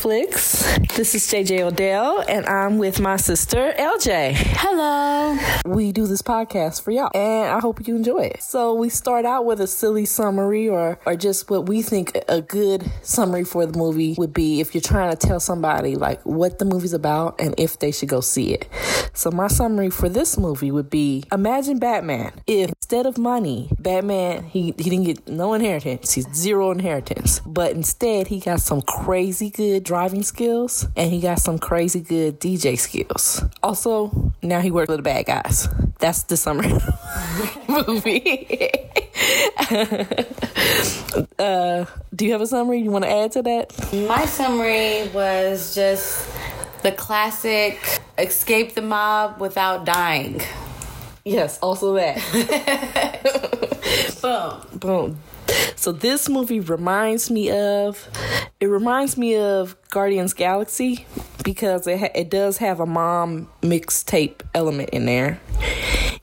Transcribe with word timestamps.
Flicks. 0.00 0.64
This 1.00 1.14
is 1.14 1.26
JJ 1.28 1.72
Odelle, 1.72 2.22
and 2.28 2.44
I'm 2.44 2.76
with 2.76 3.00
my 3.00 3.16
sister 3.16 3.72
Elle 3.78 3.98
Jay. 4.00 4.34
Hello. 4.36 5.34
We 5.64 5.92
do 5.92 6.06
this 6.06 6.20
podcast 6.20 6.82
for 6.82 6.90
y'all, 6.90 7.10
and 7.14 7.50
I 7.50 7.58
hope 7.58 7.88
you 7.88 7.96
enjoy 7.96 8.24
it. 8.24 8.42
So 8.42 8.74
we 8.74 8.90
start 8.90 9.24
out 9.24 9.46
with 9.46 9.62
a 9.62 9.66
silly 9.66 10.04
summary, 10.04 10.68
or 10.68 10.98
or 11.06 11.16
just 11.16 11.48
what 11.48 11.66
we 11.66 11.80
think 11.80 12.18
a 12.28 12.42
good 12.42 12.92
summary 13.00 13.44
for 13.44 13.64
the 13.64 13.78
movie 13.78 14.14
would 14.18 14.34
be 14.34 14.60
if 14.60 14.74
you're 14.74 14.82
trying 14.82 15.10
to 15.10 15.16
tell 15.16 15.40
somebody 15.40 15.96
like 15.96 16.20
what 16.26 16.58
the 16.58 16.66
movie's 16.66 16.92
about 16.92 17.40
and 17.40 17.54
if 17.56 17.78
they 17.78 17.92
should 17.92 18.10
go 18.10 18.20
see 18.20 18.52
it. 18.52 18.68
So 19.14 19.30
my 19.30 19.48
summary 19.48 19.88
for 19.88 20.10
this 20.10 20.36
movie 20.36 20.70
would 20.70 20.90
be: 20.90 21.24
Imagine 21.32 21.78
Batman 21.78 22.32
if 22.46 22.74
instead 22.82 23.06
of 23.06 23.16
money, 23.16 23.70
Batman 23.78 24.44
he 24.44 24.74
he 24.76 24.90
didn't 24.90 25.04
get 25.04 25.28
no 25.28 25.54
inheritance. 25.54 26.12
He's 26.12 26.28
zero 26.34 26.72
inheritance, 26.72 27.40
but 27.46 27.72
instead 27.72 28.26
he 28.26 28.38
got 28.40 28.60
some 28.60 28.82
crazy 28.82 29.48
good 29.48 29.82
driving 29.82 30.24
skills 30.24 30.86
and 30.96 31.10
he 31.10 31.20
got 31.20 31.38
some 31.38 31.58
crazy 31.58 32.00
good 32.00 32.40
DJ 32.40 32.78
skills. 32.78 33.44
Also, 33.62 34.32
now 34.42 34.60
he 34.60 34.70
works 34.70 34.88
with 34.88 34.98
the 34.98 35.02
bad 35.02 35.26
guys. 35.26 35.68
That's 35.98 36.22
the 36.24 36.36
the 36.36 36.82
movie. 37.86 38.70
uh, 41.38 41.84
do 42.14 42.24
you 42.24 42.32
have 42.32 42.40
a 42.40 42.46
summary 42.46 42.80
you 42.80 42.90
want 42.90 43.04
to 43.04 43.10
add 43.10 43.32
to 43.32 43.42
that? 43.42 43.92
My 44.08 44.24
summary 44.26 45.08
was 45.08 45.74
just 45.74 46.28
the 46.82 46.92
classic 46.92 47.78
escape 48.18 48.74
the 48.74 48.82
mob 48.82 49.40
without 49.40 49.84
dying. 49.84 50.40
Yes, 51.24 51.58
also 51.60 51.94
that. 51.94 52.18
Boom. 54.22 54.78
Boom. 54.78 55.18
So 55.80 55.92
this 55.92 56.28
movie 56.28 56.60
reminds 56.60 57.30
me 57.30 57.50
of 57.50 58.06
it 58.60 58.66
reminds 58.66 59.16
me 59.16 59.38
of 59.38 59.74
Guardians 59.88 60.34
Galaxy 60.34 61.06
because 61.42 61.86
it 61.86 61.98
ha- 61.98 62.12
it 62.14 62.28
does 62.28 62.58
have 62.58 62.80
a 62.80 62.86
mom 62.86 63.48
mixtape 63.62 64.42
element 64.54 64.90
in 64.90 65.06
there. 65.06 65.40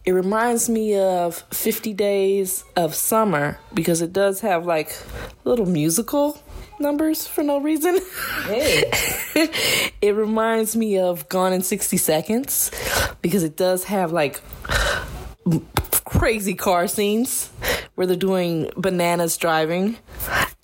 It 0.05 0.11
reminds 0.11 0.69
me 0.69 0.99
of 0.99 1.37
50 1.49 1.91
Days 1.93 2.65
of 2.75 2.93
Summer 2.93 3.57
because 3.73 4.03
it 4.03 4.13
does 4.13 4.41
have 4.41 4.67
like 4.67 4.95
little 5.43 5.65
musical 5.65 6.39
numbers 6.79 7.25
for 7.25 7.43
no 7.43 7.59
reason. 7.59 7.97
Hey. 8.43 8.83
it 10.03 10.15
reminds 10.15 10.75
me 10.75 10.99
of 10.99 11.27
Gone 11.29 11.53
in 11.53 11.63
60 11.63 11.97
Seconds 11.97 12.69
because 13.23 13.41
it 13.41 13.57
does 13.57 13.85
have 13.85 14.11
like 14.11 14.39
crazy 16.07 16.53
car 16.53 16.87
scenes 16.87 17.49
where 17.95 18.07
they're 18.07 18.15
doing 18.15 18.71
bananas 18.77 19.35
driving. 19.37 19.97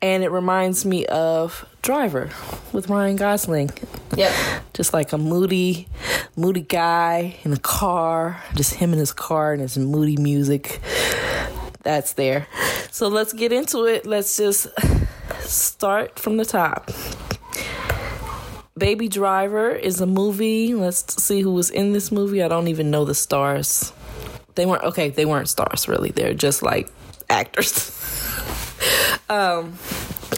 And 0.01 0.23
it 0.23 0.31
reminds 0.31 0.85
me 0.85 1.05
of 1.05 1.65
Driver 1.81 2.29
with 2.71 2.89
Ryan 2.89 3.15
Gosling. 3.15 3.71
Yep. 4.17 4.63
Just 4.73 4.93
like 4.93 5.13
a 5.13 5.17
moody, 5.17 5.87
moody 6.35 6.61
guy 6.61 7.37
in 7.43 7.53
a 7.53 7.57
car, 7.57 8.41
just 8.55 8.75
him 8.75 8.93
in 8.93 8.99
his 8.99 9.13
car 9.13 9.53
and 9.53 9.61
his 9.61 9.77
moody 9.77 10.17
music. 10.17 10.81
That's 11.83 12.13
there. 12.13 12.47
So 12.91 13.07
let's 13.07 13.33
get 13.33 13.51
into 13.51 13.85
it. 13.85 14.05
Let's 14.05 14.37
just 14.37 14.67
start 15.41 16.19
from 16.19 16.37
the 16.37 16.45
top. 16.45 16.91
Baby 18.77 19.07
Driver 19.07 19.71
is 19.71 20.01
a 20.01 20.05
movie. 20.05 20.73
Let's 20.73 21.21
see 21.21 21.41
who 21.41 21.53
was 21.53 21.69
in 21.69 21.93
this 21.93 22.11
movie. 22.11 22.41
I 22.43 22.47
don't 22.47 22.67
even 22.67 22.91
know 22.91 23.05
the 23.05 23.15
stars. 23.15 23.93
They 24.55 24.65
weren't 24.65 24.83
okay, 24.83 25.09
they 25.09 25.25
weren't 25.25 25.49
stars 25.49 25.87
really. 25.87 26.11
They're 26.11 26.33
just 26.33 26.63
like 26.63 26.89
actors. 27.29 27.89
um 29.29 29.73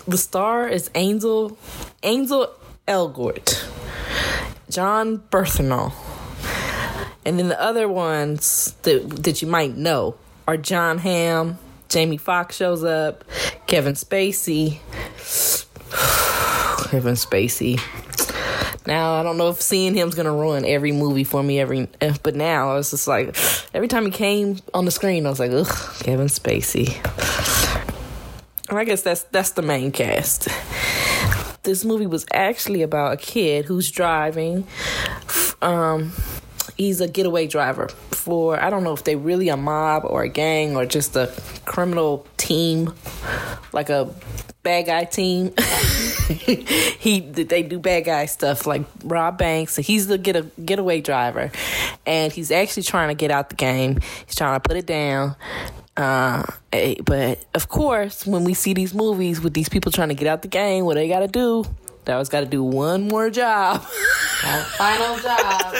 the 0.07 0.17
star 0.17 0.67
is 0.67 0.89
Ansel 0.89 1.57
Ansel 2.03 2.47
Elgort. 2.87 3.65
Jon 4.69 5.19
Bernthal. 5.29 5.93
And 7.25 7.39
then 7.39 7.47
the 7.47 7.59
other 7.59 7.87
ones 7.87 8.75
that 8.83 9.23
that 9.23 9.41
you 9.41 9.47
might 9.47 9.75
know 9.75 10.15
are 10.47 10.57
Jon 10.57 10.99
Hamm, 10.99 11.57
Jamie 11.89 12.17
Foxx 12.17 12.55
shows 12.55 12.83
up, 12.83 13.23
Kevin 13.67 13.93
Spacey. 13.93 14.79
Kevin 16.91 17.15
Spacey. 17.15 17.79
Now 18.87 19.15
I 19.15 19.23
don't 19.23 19.37
know 19.37 19.49
if 19.49 19.61
seeing 19.61 19.95
him's 19.95 20.15
gonna 20.15 20.33
ruin 20.33 20.65
every 20.65 20.91
movie 20.91 21.23
for 21.23 21.41
me 21.41 21.59
every, 21.59 21.87
but 22.23 22.35
now 22.35 22.71
I 22.71 22.75
was 22.75 22.91
just 22.91 23.07
like, 23.07 23.35
every 23.73 23.87
time 23.87 24.05
he 24.05 24.11
came 24.11 24.59
on 24.73 24.85
the 24.85 24.91
screen, 24.91 25.25
I 25.25 25.29
was 25.29 25.39
like, 25.39 25.51
ugh, 25.51 25.67
Kevin 25.99 26.27
Spacey. 26.27 26.95
And 28.69 28.79
I 28.79 28.83
guess 28.83 29.01
that's 29.01 29.23
that's 29.23 29.51
the 29.51 29.61
main 29.61 29.91
cast. 29.91 30.47
This 31.63 31.83
movie 31.83 32.05
was 32.05 32.25
actually 32.31 32.83
about 32.83 33.13
a 33.13 33.17
kid 33.17 33.65
who's 33.65 33.89
driving. 33.89 34.67
Um, 35.61 36.11
he's 36.77 37.01
a 37.01 37.07
getaway 37.07 37.47
driver 37.47 37.87
for 38.11 38.61
I 38.61 38.69
don't 38.69 38.83
know 38.83 38.93
if 38.93 39.03
they 39.03 39.15
really 39.15 39.49
a 39.49 39.57
mob 39.57 40.05
or 40.05 40.23
a 40.23 40.29
gang 40.29 40.75
or 40.75 40.85
just 40.85 41.15
a 41.15 41.31
criminal 41.65 42.27
team, 42.37 42.93
like 43.71 43.89
a 43.89 44.13
bad 44.63 44.87
guy 44.87 45.05
team. 45.05 45.53
he 46.27 47.19
they 47.19 47.63
do 47.63 47.79
bad 47.79 48.05
guy 48.05 48.25
stuff 48.25 48.65
like 48.65 48.83
rob 49.03 49.37
banks. 49.37 49.75
He's 49.77 50.07
the 50.07 50.17
get 50.17 50.35
a 50.35 50.43
getaway 50.63 51.01
driver, 51.01 51.51
and 52.05 52.33
he's 52.33 52.51
actually 52.51 52.83
trying 52.83 53.09
to 53.09 53.15
get 53.15 53.31
out 53.31 53.49
the 53.49 53.55
game. 53.55 53.99
He's 54.25 54.35
trying 54.35 54.59
to 54.59 54.67
put 54.67 54.77
it 54.77 54.85
down. 54.85 55.35
Uh, 55.97 56.43
eh, 56.73 56.95
but 57.05 57.45
of 57.53 57.69
course, 57.69 58.25
when 58.25 58.43
we 58.43 58.53
see 58.53 58.73
these 58.73 58.93
movies 58.93 59.39
with 59.39 59.53
these 59.53 59.69
people 59.69 59.91
trying 59.91 60.09
to 60.09 60.15
get 60.15 60.27
out 60.27 60.41
the 60.41 60.49
game, 60.49 60.83
what 60.83 60.95
they 60.95 61.07
got 61.07 61.19
to 61.19 61.27
do? 61.27 61.63
They 62.05 62.13
always 62.13 62.29
got 62.29 62.41
to 62.41 62.45
do 62.45 62.63
one 62.63 63.07
more 63.07 63.29
job. 63.29 63.81
Final 64.77 65.17
job. 65.19 65.75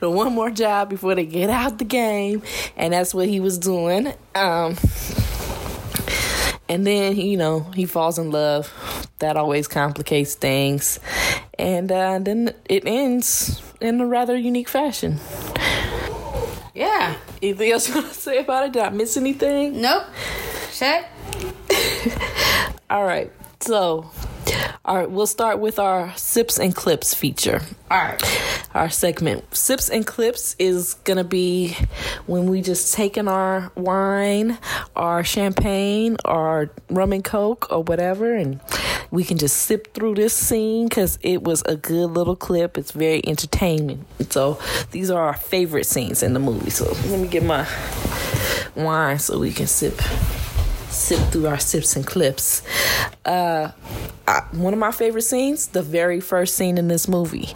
one 0.00 0.32
more 0.32 0.50
job 0.50 0.88
before 0.88 1.14
they 1.14 1.26
get 1.26 1.50
out 1.50 1.78
the 1.78 1.84
game, 1.84 2.42
and 2.76 2.92
that's 2.92 3.12
what 3.12 3.28
he 3.28 3.40
was 3.40 3.58
doing. 3.58 4.08
Um, 4.34 4.76
and 6.68 6.86
then 6.86 7.16
you 7.16 7.36
know 7.36 7.60
he 7.74 7.86
falls 7.86 8.18
in 8.18 8.30
love. 8.30 8.72
That 9.18 9.36
always 9.36 9.66
complicates 9.66 10.34
things, 10.34 11.00
and 11.58 11.90
uh, 11.90 12.18
then 12.20 12.54
it 12.68 12.84
ends 12.86 13.62
in 13.80 14.00
a 14.00 14.06
rather 14.06 14.36
unique 14.36 14.68
fashion. 14.68 15.18
Yeah. 16.76 17.16
Anything 17.40 17.72
else 17.72 17.88
you 17.88 17.94
want 17.94 18.08
to 18.08 18.14
say 18.14 18.38
about 18.38 18.66
it? 18.66 18.72
Did 18.74 18.82
I 18.82 18.90
miss 18.90 19.16
anything? 19.16 19.80
Nope. 19.80 20.04
Check. 20.74 21.10
All 22.90 23.04
right. 23.04 23.32
So, 23.60 24.10
all 24.86 24.96
right, 24.96 25.10
we'll 25.10 25.26
start 25.26 25.58
with 25.58 25.80
our 25.80 26.16
sips 26.16 26.60
and 26.60 26.72
clips 26.74 27.12
feature. 27.12 27.60
All 27.90 27.98
right. 27.98 28.22
Our 28.72 28.88
segment 28.88 29.56
sips 29.56 29.90
and 29.90 30.06
clips 30.06 30.54
is 30.60 30.94
gonna 31.02 31.24
be 31.24 31.76
when 32.26 32.46
we 32.46 32.62
just 32.62 32.94
taking 32.94 33.26
our 33.26 33.72
wine, 33.74 34.58
our 34.94 35.24
champagne, 35.24 36.16
our 36.24 36.70
rum 36.88 37.12
and 37.12 37.24
coke, 37.24 37.66
or 37.72 37.82
whatever, 37.82 38.32
and 38.32 38.60
we 39.10 39.24
can 39.24 39.38
just 39.38 39.56
sip 39.56 39.92
through 39.92 40.14
this 40.14 40.32
scene 40.32 40.88
because 40.88 41.18
it 41.20 41.42
was 41.42 41.62
a 41.66 41.74
good 41.74 42.10
little 42.10 42.36
clip. 42.36 42.78
It's 42.78 42.92
very 42.92 43.26
entertaining. 43.26 44.04
So 44.30 44.60
these 44.92 45.10
are 45.10 45.20
our 45.20 45.34
favorite 45.34 45.86
scenes 45.86 46.22
in 46.22 46.32
the 46.32 46.40
movie. 46.40 46.70
So 46.70 46.84
let 47.10 47.18
me 47.18 47.26
get 47.26 47.42
my 47.42 47.66
wine 48.76 49.18
so 49.18 49.40
we 49.40 49.52
can 49.52 49.66
sip 49.66 50.00
sip 50.88 51.18
through 51.30 51.46
our 51.46 51.58
sips 51.58 51.96
and 51.96 52.06
clips. 52.06 52.62
Uh, 53.24 53.70
I, 54.26 54.40
one 54.52 54.72
of 54.72 54.78
my 54.78 54.92
favorite 54.92 55.22
scenes, 55.22 55.68
the 55.68 55.82
very 55.82 56.20
first 56.20 56.56
scene 56.56 56.78
in 56.78 56.88
this 56.88 57.08
movie. 57.08 57.48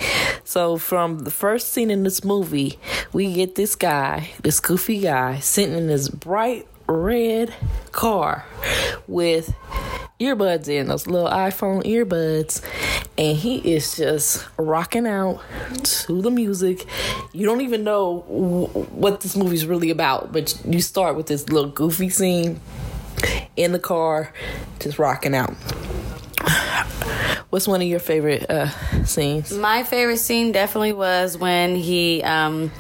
So 0.45 0.79
from 0.79 1.21
the 1.21 1.31
first 1.31 1.73
scene 1.73 1.91
in 1.91 2.03
this 2.03 2.25
movie, 2.25 2.79
we 3.13 3.33
get 3.33 3.55
this 3.55 3.75
guy, 3.75 4.31
this 4.43 4.61
goofy 4.61 5.01
guy, 5.01 5.39
sitting 5.41 5.77
in 5.77 5.87
this 5.87 6.09
bright 6.09 6.67
red 6.87 7.55
car 7.93 8.45
with 9.07 9.55
earbuds 10.21 10.69
in 10.69 10.89
those 10.89 11.07
little 11.07 11.29
iPhone 11.29 11.83
earbuds 11.85 12.63
and 13.17 13.37
he 13.37 13.59
is 13.75 13.97
just 13.97 14.47
rocking 14.57 15.07
out 15.07 15.41
to 15.83 16.21
the 16.21 16.31
music. 16.31 16.87
You 17.33 17.47
don't 17.47 17.61
even 17.61 17.85
know 17.85 18.25
w- 18.29 18.67
what 18.67 19.21
this 19.21 19.37
movie's 19.37 19.67
really 19.67 19.91
about, 19.91 20.33
but 20.33 20.61
you 20.65 20.81
start 20.81 21.17
with 21.17 21.27
this 21.27 21.49
little 21.49 21.71
goofy 21.71 22.09
scene 22.09 22.61
in 23.57 23.73
the 23.73 23.79
car, 23.79 24.33
just 24.79 24.99
rocking 24.99 25.35
out. 25.35 25.55
What's 27.51 27.67
one 27.67 27.83
of 27.83 27.89
your 27.89 27.99
favorite 27.99 28.49
uh, 28.49 28.69
scenes? 29.05 29.53
My 29.53 29.83
favorite 29.83 30.19
scene 30.19 30.53
definitely 30.53 30.93
was 30.93 31.37
when 31.37 31.75
he 31.75 32.23
um, 32.23 32.71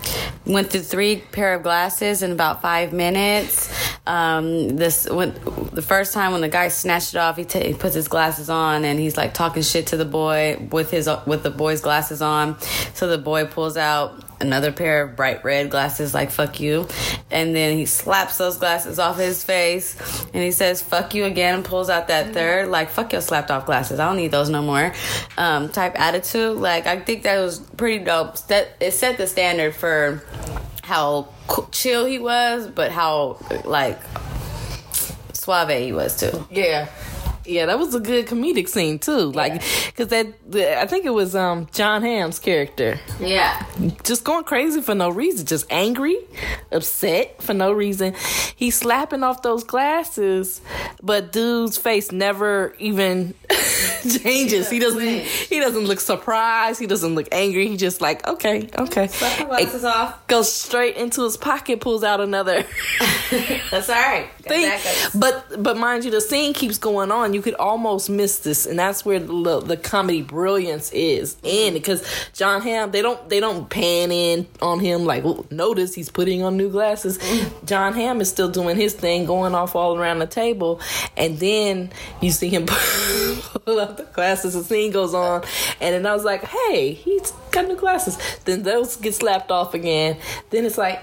went 0.47 0.71
through 0.71 0.83
three 0.83 1.17
pair 1.17 1.55
of 1.55 1.65
glasses 1.65 2.23
in 2.23 2.31
about 2.31 2.63
five 2.63 2.93
minutes. 2.93 3.69
Um, 4.07 4.77
this 4.77 5.09
when 5.11 5.35
the 5.73 5.83
first 5.83 6.15
time 6.15 6.33
when 6.33 6.41
the 6.41 6.49
guy 6.49 6.69
snatched 6.69 7.15
it 7.15 7.19
off, 7.19 7.37
he, 7.37 7.45
ta 7.45 7.59
he 7.61 7.75
puts 7.75 7.95
his 7.95 8.09
glasses 8.09 8.49
on 8.49 8.85
and 8.85 8.99
he's 8.99 9.17
like 9.17 9.35
talking 9.35 9.63
shit 9.63 9.89
to 9.89 9.97
the 9.97 10.05
boy 10.05 10.57
with 10.71 10.91
his 10.91 11.09
with 11.27 11.43
the 11.43 11.51
boy's 11.51 11.81
glasses 11.81 12.23
on. 12.23 12.59
So 12.95 13.09
the 13.09 13.19
boy 13.19 13.47
pulls 13.47 13.77
out 13.77 14.23
another 14.41 14.73
pair 14.73 15.03
of 15.03 15.17
bright 15.17 15.45
red 15.45 15.71
glasses, 15.71 16.15
like 16.15 16.31
fuck 16.31 16.61
you, 16.61 16.89
and 17.31 17.55
then 17.55 17.77
he 17.77 17.87
slaps 17.87 18.39
those 18.39 18.59
glasses 18.59 18.99
off 18.99 19.19
his 19.19 19.45
face 19.45 19.99
and 20.33 20.43
he 20.43 20.51
says 20.51 20.83
fuck 20.83 21.15
you 21.15 21.25
again 21.25 21.57
and 21.57 21.65
pulls 21.65 21.91
out 21.91 22.09
that 22.09 22.33
third 22.33 22.69
like 22.69 22.91
fuck 22.91 23.13
your 23.13 23.21
slapped 23.21 23.51
off 23.51 23.67
glasses. 23.67 24.01
I 24.01 24.07
don't 24.07 24.17
need 24.17 24.31
those 24.31 24.49
no 24.49 24.63
more 24.63 24.93
um, 25.37 25.69
type 25.69 25.99
attitude. 25.99 26.57
Like 26.57 26.87
i 26.87 26.99
think 27.01 27.23
that 27.25 27.39
was 27.41 27.61
pretty 27.77 28.05
dope. 28.05 28.37
It 28.81 28.93
set 28.93 29.19
the 29.19 29.27
standard 29.27 29.75
for 29.75 30.23
how 30.83 31.29
chill 31.71 32.05
he 32.05 32.19
was 32.19 32.67
but 32.67 32.91
how 32.91 33.39
like 33.65 34.01
suave 35.33 35.71
he 35.71 35.93
was 35.93 36.17
too. 36.17 36.47
Yeah. 36.51 36.89
Yeah, 37.51 37.67
that 37.67 37.79
was 37.79 37.95
a 37.95 38.01
good 38.01 38.27
comedic 38.27 38.69
scene 38.69 38.99
too. 38.99 39.33
Like, 39.33 39.61
cause 39.97 40.09
that 40.09 40.27
the, 40.51 40.81
I 40.81 40.87
think 40.87 41.05
it 41.05 41.11
was 41.11 41.35
um 41.35 41.67
Jon 41.73 42.03
Hamm's 42.03 42.39
character 42.39 43.01
yeah 43.19 43.67
just 44.05 44.25
going 44.25 44.45
crazy 44.45 44.81
for 44.81 44.95
no 44.95 45.11
reason, 45.11 45.47
just 45.47 45.67
angry, 45.71 46.17
upset 46.71 47.43
for 47.43 47.55
no 47.55 47.73
reason. 47.73 48.15
He's 48.57 48.77
slapping 48.77 49.23
off 49.23 49.43
those 49.43 49.65
glasses, 49.65 50.61
but 51.03 51.33
dude's 51.33 51.77
face 51.77 52.13
never 52.13 52.75
even 52.79 53.35
changes. 54.23 54.71
He 54.71 54.79
doesn't. 54.79 55.03
He 55.03 55.59
doesn't 55.59 55.85
look 55.85 56.01
surprised. 56.01 56.81
He 56.81 56.87
doesn't 56.87 57.15
look 57.15 57.29
angry. 57.33 57.69
He 57.69 57.77
just 57.77 58.01
like 58.01 58.27
okay, 58.27 58.69
okay. 58.79 59.07
Slap 59.09 59.39
the 59.39 59.45
glasses 59.45 59.85
off. 59.85 60.27
Goes 60.27 60.53
straight 60.53 60.97
into 60.97 61.25
his 61.25 61.37
pocket, 61.37 61.81
pulls 61.81 62.05
out 62.05 62.21
another. 62.21 62.65
that's 63.71 63.89
all 63.89 63.97
right 63.97 64.31
thing. 64.43 64.71
Exactly. 64.73 65.21
But 65.21 65.63
but 65.63 65.77
mind 65.77 66.05
you, 66.05 66.11
the 66.11 66.21
scene 66.21 66.53
keeps 66.53 66.79
going 66.79 67.11
on. 67.11 67.35
You 67.35 67.40
could 67.43 67.55
almost 67.55 68.11
miss 68.11 68.39
this, 68.41 68.67
and 68.67 68.79
that's 68.79 69.05
where 69.05 69.19
the, 69.19 69.61
the 69.61 69.77
comedy 69.77 70.23
brilliance 70.23 70.91
is 70.93 71.37
in 71.43 71.75
because 71.75 72.07
Jon 72.33 72.63
Hamm 72.63 72.91
they 72.91 73.03
don't 73.03 73.29
they 73.29 73.41
don't 73.41 73.69
pan 73.69 74.13
in 74.13 74.47
on 74.63 74.81
him 74.81 75.05
like 75.05 75.25
notice 75.51 75.95
he's 75.95 76.11
putting 76.11 76.43
on 76.43 76.57
new 76.57 76.71
glasses. 76.71 77.19
Mm. 77.19 77.67
Jon 77.67 77.93
Hamm 77.95 78.21
is 78.21 78.31
still 78.31 78.49
doing 78.49 78.77
his 78.77 78.95
thing, 78.95 79.27
going 79.27 79.55
off 79.55 79.77
all 79.77 79.99
around 79.99 80.19
the 80.19 80.27
table, 80.27 80.81
and 81.17 81.39
then 81.39 81.91
you 82.21 82.31
see 82.31 82.49
him 82.49 82.67
pull 82.67 83.81
out 83.81 83.97
the 83.97 84.09
glasses. 84.13 84.55
The 84.55 84.65
scene 84.65 84.93
goes 84.93 85.15
on, 85.15 85.43
and 85.81 85.95
then 85.95 86.07
I 86.07 86.15
was 86.15 86.25
like, 86.25 86.45
hey, 86.45 86.93
he's 86.93 87.33
got 87.51 87.67
new 87.67 87.77
glasses. 87.77 88.19
Then 88.45 88.63
those 88.63 88.97
get 88.97 89.15
slapped 89.15 89.51
off 89.51 89.75
again. 89.75 90.19
Then 90.51 90.65
it's 90.65 90.79
like 90.79 91.03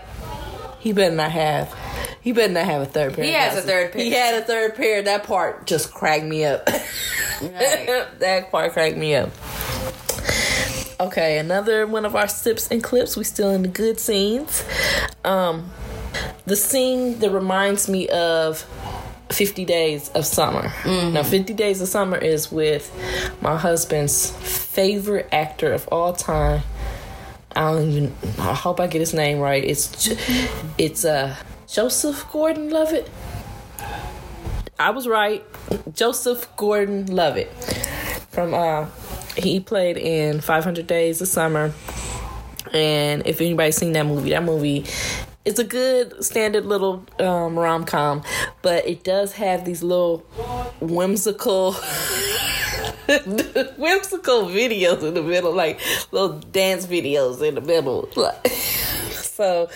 he 0.80 0.94
better 0.94 1.16
not 1.16 1.32
have. 1.32 1.76
He 2.22 2.32
better 2.32 2.54
not 2.54 2.66
have 2.66 2.82
a 2.82 2.86
third 2.86 3.14
pair. 3.14 3.26
He 3.26 3.32
has 3.32 3.58
a 3.58 3.62
third 3.62 3.94
pair. 3.94 4.04
He 4.04 4.12
had 4.12 4.42
a 4.42 4.46
third 4.46 4.76
pair. 4.76 5.02
That 5.02 5.24
part 5.24 5.66
just 5.66 5.94
cracked 5.94 6.26
me 6.26 6.46
up. 6.46 6.68
Right. 6.68 8.08
that 8.20 8.52
part 8.52 8.74
cracked 8.74 8.98
me 8.98 9.16
up. 9.16 9.30
Okay, 11.00 11.38
another 11.38 11.86
one 11.86 12.06
of 12.06 12.16
our 12.16 12.28
sips 12.28 12.70
and 12.70 12.84
clips. 12.84 13.16
We 13.16 13.24
still 13.24 13.52
in 13.52 13.62
the 13.62 13.68
good 13.68 14.00
scenes. 14.00 14.64
Um, 15.24 15.70
the 16.46 16.56
scene 16.56 17.20
that 17.20 17.30
reminds 17.30 17.88
me 17.88 18.10
of 18.10 18.66
50 19.30 19.66
Days 19.66 20.10
of 20.10 20.26
Summer. 20.26 20.72
Now, 20.86 21.24
50 21.24 21.54
Days 21.54 21.82
of 21.82 21.88
Summer 21.88 22.18
is 22.18 22.52
with 22.52 22.92
my 23.42 23.58
husband's 23.58 24.32
favorite 24.32 25.28
actor 25.32 25.72
of 25.74 25.88
all 25.90 26.14
time. 26.14 26.64
I 27.58 27.74
don't 27.74 27.90
even. 27.90 28.16
I 28.38 28.54
hope 28.54 28.80
I 28.80 28.86
get 28.86 29.00
his 29.00 29.16
name 29.16 29.40
right. 29.40 29.64
It's 29.64 30.10
it's 30.78 31.04
uh 31.04 31.36
Joseph 31.68 32.26
Gordon-Levitt. 32.32 33.10
I 34.80 34.92
was 34.92 35.08
right. 35.08 35.44
Joseph 35.92 36.48
Gordon-Levitt 36.56 37.52
from 38.30 38.54
uh 38.54 38.86
he 39.36 39.60
played 39.60 39.98
in 39.98 40.40
500 40.40 40.86
Days 40.86 41.20
of 41.22 41.28
Summer. 41.28 41.74
And 42.74 43.26
if 43.26 43.42
anybody's 43.42 43.78
seen 43.78 43.94
that 43.94 44.06
movie, 44.06 44.30
that 44.32 44.44
movie 44.44 44.86
it's 45.48 45.60
a 45.60 45.64
good 45.64 46.24
standard 46.26 46.66
little 46.66 47.06
um, 47.20 47.58
rom 47.58 47.86
com, 47.86 48.22
but 48.62 48.86
it 48.86 49.06
does 49.06 49.32
have 49.34 49.64
these 49.64 49.82
little 49.82 50.18
whimsical, 50.82 51.72
whimsical 53.78 54.48
videos 54.48 55.04
in 55.04 55.14
the 55.14 55.24
middle, 55.24 55.54
like 55.54 55.80
little 56.12 56.40
dance 56.40 56.86
videos 56.86 57.42
in 57.42 57.56
the 57.56 57.62
middle. 57.62 58.10
Like, 58.16 58.48
so 59.12 59.70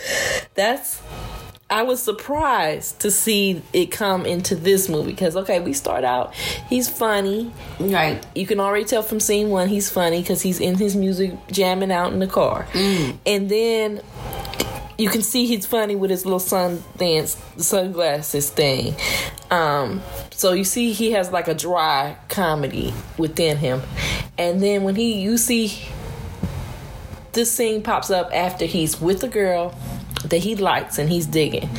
that's 0.54 1.02
I 1.72 1.84
was 1.84 2.04
surprised 2.04 3.00
to 3.00 3.10
see 3.10 3.62
it 3.72 3.92
come 3.92 4.26
into 4.26 4.56
this 4.56 4.90
movie 4.90 5.12
because 5.12 5.38
okay, 5.38 5.62
we 5.62 5.72
start 5.72 6.04
out 6.04 6.36
he's 6.36 6.90
funny. 6.90 7.52
right 7.80 8.24
You 8.36 8.46
can 8.46 8.60
already 8.60 8.84
tell 8.84 9.02
from 9.02 9.22
scene 9.22 9.50
one 9.50 9.70
he's 9.70 9.90
funny 9.90 10.22
because 10.22 10.42
he's 10.42 10.60
in 10.60 10.76
his 10.76 10.98
music 10.98 11.34
jamming 11.50 11.92
out 11.92 12.12
in 12.12 12.20
the 12.20 12.28
car, 12.28 12.68
mm. 12.74 13.18
and 13.26 13.50
then 13.50 14.02
you 15.02 15.10
can 15.10 15.24
see 15.24 15.48
he's 15.48 15.66
funny 15.66 15.96
with 15.96 16.12
his 16.12 16.26
little 16.26 16.40
sun 16.40 16.84
dance 16.98 17.42
sunglasses 17.58 18.50
thing. 18.52 18.96
Um, 19.50 20.02
so 20.30 20.54
you 20.54 20.64
see 20.64 20.94
he 20.94 21.12
has 21.14 21.32
like 21.32 21.48
a 21.48 21.56
dry 21.56 22.18
comedy 22.30 22.94
within 23.18 23.58
him, 23.58 23.82
and 24.38 24.62
then 24.62 24.84
when 24.84 24.96
he 24.96 25.22
you 25.22 25.38
see 25.38 25.82
this 27.34 27.52
scene 27.52 27.82
pops 27.82 28.12
up 28.12 28.30
after 28.34 28.66
he's 28.66 29.02
with 29.02 29.24
a 29.24 29.28
girl 29.28 29.74
that 30.26 30.38
he 30.38 30.56
likes 30.56 31.00
and 31.00 31.10
he's 31.10 31.26
digging. 31.26 31.70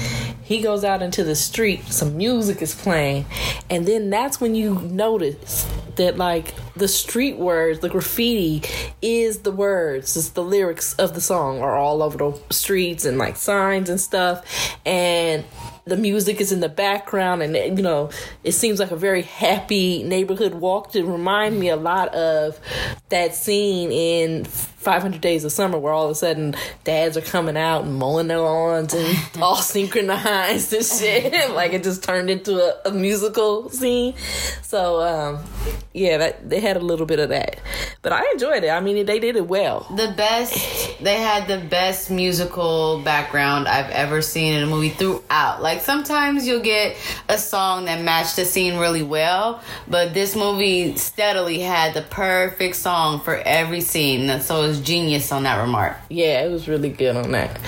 He 0.52 0.60
goes 0.60 0.84
out 0.84 1.00
into 1.00 1.24
the 1.24 1.34
street, 1.34 1.82
some 1.84 2.14
music 2.14 2.60
is 2.60 2.74
playing, 2.74 3.24
and 3.70 3.88
then 3.88 4.10
that's 4.10 4.38
when 4.38 4.54
you 4.54 4.74
notice 4.82 5.66
that 5.96 6.18
like 6.18 6.54
the 6.74 6.88
street 6.88 7.38
words, 7.38 7.78
the 7.78 7.88
graffiti 7.88 8.68
is 9.00 9.38
the 9.38 9.50
words, 9.50 10.14
it's 10.14 10.28
the 10.28 10.42
lyrics 10.44 10.92
of 10.96 11.14
the 11.14 11.22
song 11.22 11.62
are 11.62 11.78
all 11.78 12.02
over 12.02 12.18
the 12.18 12.38
streets 12.50 13.06
and 13.06 13.16
like 13.16 13.36
signs 13.36 13.88
and 13.88 13.98
stuff. 13.98 14.44
And 14.84 15.46
the 15.86 15.96
music 15.96 16.38
is 16.38 16.52
in 16.52 16.60
the 16.60 16.68
background 16.68 17.42
and 17.42 17.78
you 17.78 17.82
know 17.82 18.10
it 18.44 18.52
seems 18.52 18.78
like 18.78 18.90
a 18.92 18.96
very 18.96 19.22
happy 19.22 20.02
neighborhood 20.04 20.54
walk 20.54 20.92
to 20.92 21.02
remind 21.04 21.58
me 21.58 21.70
a 21.70 21.76
lot 21.76 22.14
of 22.14 22.60
that 23.08 23.34
scene 23.34 23.90
in 23.90 24.44
500 24.82 25.20
days 25.20 25.44
of 25.44 25.52
summer 25.52 25.78
where 25.78 25.92
all 25.92 26.06
of 26.06 26.10
a 26.10 26.14
sudden 26.14 26.54
dads 26.84 27.16
are 27.16 27.22
coming 27.22 27.56
out 27.56 27.84
and 27.84 27.94
mowing 27.94 28.28
their 28.28 28.40
lawns 28.40 28.94
and 28.94 29.18
all 29.42 29.56
synchronized 29.56 30.72
and 30.72 30.84
shit. 30.84 31.32
Like 31.52 31.72
it 31.72 31.84
just 31.84 32.02
turned 32.02 32.30
into 32.30 32.56
a, 32.56 32.88
a 32.88 32.92
musical 32.92 33.68
scene. 33.68 34.14
So 34.62 35.02
um 35.02 35.44
yeah 35.92 36.18
that 36.18 36.48
they 36.48 36.60
had 36.60 36.76
a 36.76 36.80
little 36.80 37.06
bit 37.06 37.18
of 37.18 37.28
that. 37.28 37.60
But 38.00 38.12
i 38.12 38.24
enjoyed 38.32 38.64
it. 38.64 38.70
I 38.70 38.80
mean 38.80 39.04
they 39.06 39.18
did 39.18 39.36
it 39.36 39.46
well. 39.46 39.86
The 39.96 40.12
best 40.16 41.02
they 41.02 41.16
had 41.16 41.46
the 41.46 41.58
best 41.68 42.10
musical 42.10 43.00
background 43.02 43.68
i've 43.68 43.90
ever 43.90 44.22
seen 44.22 44.54
in 44.54 44.62
a 44.62 44.66
movie 44.66 44.90
throughout. 44.90 45.62
Like 45.62 45.80
sometimes 45.80 46.46
you'll 46.46 46.60
get 46.60 46.96
a 47.28 47.38
song 47.38 47.84
that 47.86 48.02
matched 48.02 48.36
the 48.36 48.44
scene 48.44 48.78
really 48.78 49.02
well 49.02 49.62
but 49.88 50.14
this 50.14 50.34
movie 50.34 50.96
steadily 50.96 51.60
had 51.60 51.94
the 51.94 52.02
perfect 52.02 52.76
song 52.76 53.20
for 53.20 53.36
every 53.36 53.80
scene. 53.80 54.28
And 54.30 54.42
so 54.42 54.71
was 54.72 54.80
genius 54.80 55.30
on 55.32 55.42
that 55.44 55.60
remark 55.60 55.96
yeah, 56.08 56.44
it 56.44 56.50
was 56.50 56.68
really 56.68 56.90
good 56.90 57.16
on 57.16 57.32
that. 57.32 57.60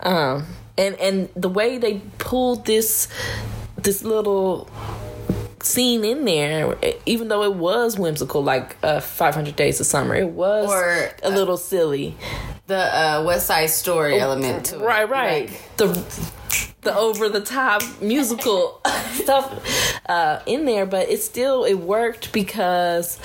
Um, 0.00 0.46
and 0.78 0.94
and 1.00 1.28
the 1.36 1.48
way 1.48 1.78
they 1.78 2.00
pulled 2.18 2.64
this 2.66 3.08
this 3.76 4.02
little 4.04 4.68
scene 5.62 6.04
in 6.04 6.24
there, 6.24 6.76
even 7.06 7.28
though 7.28 7.42
it 7.44 7.54
was 7.54 7.98
whimsical, 7.98 8.42
like 8.42 8.76
uh, 8.82 9.00
500 9.00 9.54
Days 9.54 9.78
of 9.80 9.86
Summer, 9.86 10.14
it 10.16 10.28
was 10.28 10.68
Or, 10.68 11.10
a 11.22 11.30
little 11.30 11.56
silly. 11.56 12.16
the 12.66 12.76
uh, 12.78 13.22
west 13.24 13.46
side 13.46 13.70
story 13.70 14.18
element 14.18 14.66
to 14.66 14.76
it 14.76 14.82
Right, 14.82 15.08
right. 15.08 15.50
Like, 15.50 15.76
the 15.76 15.86
the 16.82 16.94
over 16.96 17.28
the 17.28 17.40
top 17.40 17.82
musical 18.00 18.80
stuff 19.12 20.00
uh, 20.06 20.40
in 20.46 20.64
there, 20.64 20.86
but 20.86 21.08
it 21.08 21.22
still 21.22 21.64
it 21.64 21.74
worked 21.74 22.32
because 22.32 23.18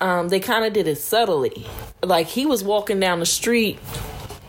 um, 0.00 0.28
they 0.28 0.40
kind 0.40 0.64
of 0.64 0.72
did 0.72 0.88
it 0.88 0.96
subtly. 0.96 1.66
Like 2.02 2.26
he 2.26 2.46
was 2.46 2.64
walking 2.64 3.00
down 3.00 3.20
the 3.20 3.26
street 3.26 3.78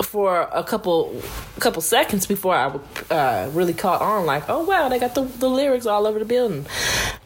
for 0.02 0.42
a 0.54 0.64
couple 0.64 1.22
couple 1.60 1.82
seconds 1.82 2.26
before 2.26 2.56
I 2.56 3.14
uh, 3.14 3.50
really 3.52 3.74
caught 3.74 4.02
on. 4.02 4.26
Like, 4.26 4.44
oh 4.50 4.64
wow, 4.64 4.90
they 4.90 5.00
got 5.00 5.16
the 5.16 5.24
the 5.24 5.50
lyrics 5.50 5.86
all 5.86 6.08
over 6.08 6.20
the 6.20 6.26
building. 6.26 6.66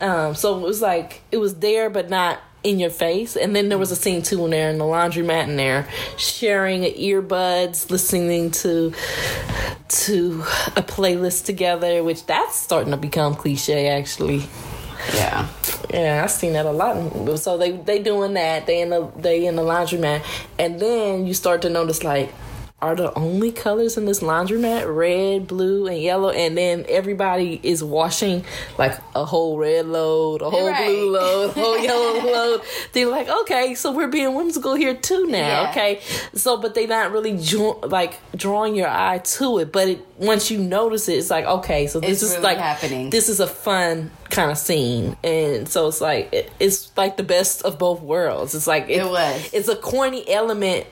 Um, 0.02 0.36
so 0.36 0.58
it 0.58 0.62
was 0.62 0.82
like 0.82 1.22
it 1.32 1.38
was 1.38 1.56
there, 1.56 1.90
but 1.90 2.10
not 2.10 2.40
in 2.63 2.80
your 2.80 2.89
face. 2.89 3.36
And 3.36 3.56
then 3.56 3.70
there 3.70 3.78
was 3.78 3.92
a 3.92 3.96
scene 3.96 4.22
too 4.22 4.42
when 4.42 4.51
they're 4.51 4.70
in 4.70 4.78
the 4.78 4.86
laundromat 4.86 5.44
and 5.46 5.58
they're 5.58 5.88
sharing 6.18 6.84
earbuds, 6.84 7.89
listening 7.89 8.51
to 8.51 8.94
to 9.88 10.42
a 10.75 10.84
playlist 10.84 11.46
together, 11.46 12.04
which 12.04 12.25
that's 12.25 12.56
starting 12.56 12.92
to 12.92 12.98
become 12.98 13.36
cliche 13.36 13.88
actually. 13.88 14.48
yeah 15.13 15.48
Yeah, 15.92 16.22
I've 16.24 16.32
seen 16.32 16.54
that 16.54 16.66
a 16.66 16.72
lot. 16.72 17.39
So 17.39 17.58
they 17.58 17.72
they 17.72 18.00
doing 18.00 18.34
that. 18.36 18.68
They 18.68 18.82
in 18.82 18.89
the 18.89 19.10
they 19.16 19.46
in 19.46 19.56
the 19.56 19.63
laundromat, 19.63 20.24
and 20.60 20.80
then 20.80 21.25
you 21.25 21.34
start 21.34 21.62
to 21.63 21.70
notice 21.70 22.04
like 22.04 22.32
are 22.82 22.96
the 22.96 23.14
only 23.18 23.52
colors 23.52 23.98
in 23.98 24.06
this 24.06 24.22
laundromat 24.22 24.86
red, 24.94 25.48
blue, 25.48 25.88
and 25.88 25.98
yellow. 26.02 26.30
And 26.30 26.58
then 26.58 26.86
everybody 26.88 27.60
is 27.62 27.84
washing 27.84 28.46
like 28.78 28.98
a 29.16 29.26
whole 29.26 29.58
red 29.58 29.86
load, 29.86 30.42
a 30.42 30.50
whole 30.50 30.68
Right. 30.70 30.86
blue 30.86 31.12
load, 31.12 31.50
a 31.50 31.54
whole 31.54 31.78
yellow 31.78 32.24
load. 32.32 32.62
They're 32.94 33.08
like, 33.08 33.28
okay, 33.28 33.76
so 33.76 33.92
we're 33.92 34.08
being 34.08 34.34
whimsical 34.34 34.76
here 34.76 34.94
too 34.96 35.26
now. 35.28 35.38
Yeah. 35.64 35.70
Okay. 35.72 36.02
So, 36.36 36.58
but 36.58 36.74
they're 36.74 36.88
not 36.88 37.12
really 37.12 37.38
draw, 37.44 37.80
like 37.84 38.20
drawing 38.36 38.76
your 38.76 38.88
eye 38.90 39.18
to 39.20 39.60
it. 39.60 39.72
But 39.74 39.88
it, 39.90 40.06
once 40.18 40.50
you 40.50 40.60
notice 40.60 41.10
it, 41.10 41.14
it's 41.14 41.30
like, 41.30 41.46
okay, 41.46 41.88
so 41.88 42.00
this 42.00 42.12
It's 42.12 42.24
is 42.24 42.32
really 42.32 42.44
like 42.44 42.58
happening. 42.60 43.10
This 43.10 43.28
is 43.30 43.40
a 43.42 43.48
fun 43.48 44.12
kind 44.30 44.52
of 44.52 44.58
scene. 44.58 45.18
And 45.24 45.68
so 45.68 45.88
it's 45.88 46.00
like, 46.02 46.32
it, 46.32 46.52
it's 46.60 46.96
like 46.96 47.18
the 47.18 47.24
best 47.24 47.64
of 47.64 47.78
both 47.78 48.02
worlds. 48.02 48.56
It's 48.56 48.68
like, 48.68 48.88
It 48.90 49.04
was. 49.06 49.50
It's 49.54 49.68
a 49.68 49.76
corny 49.76 50.30
element 50.30 50.86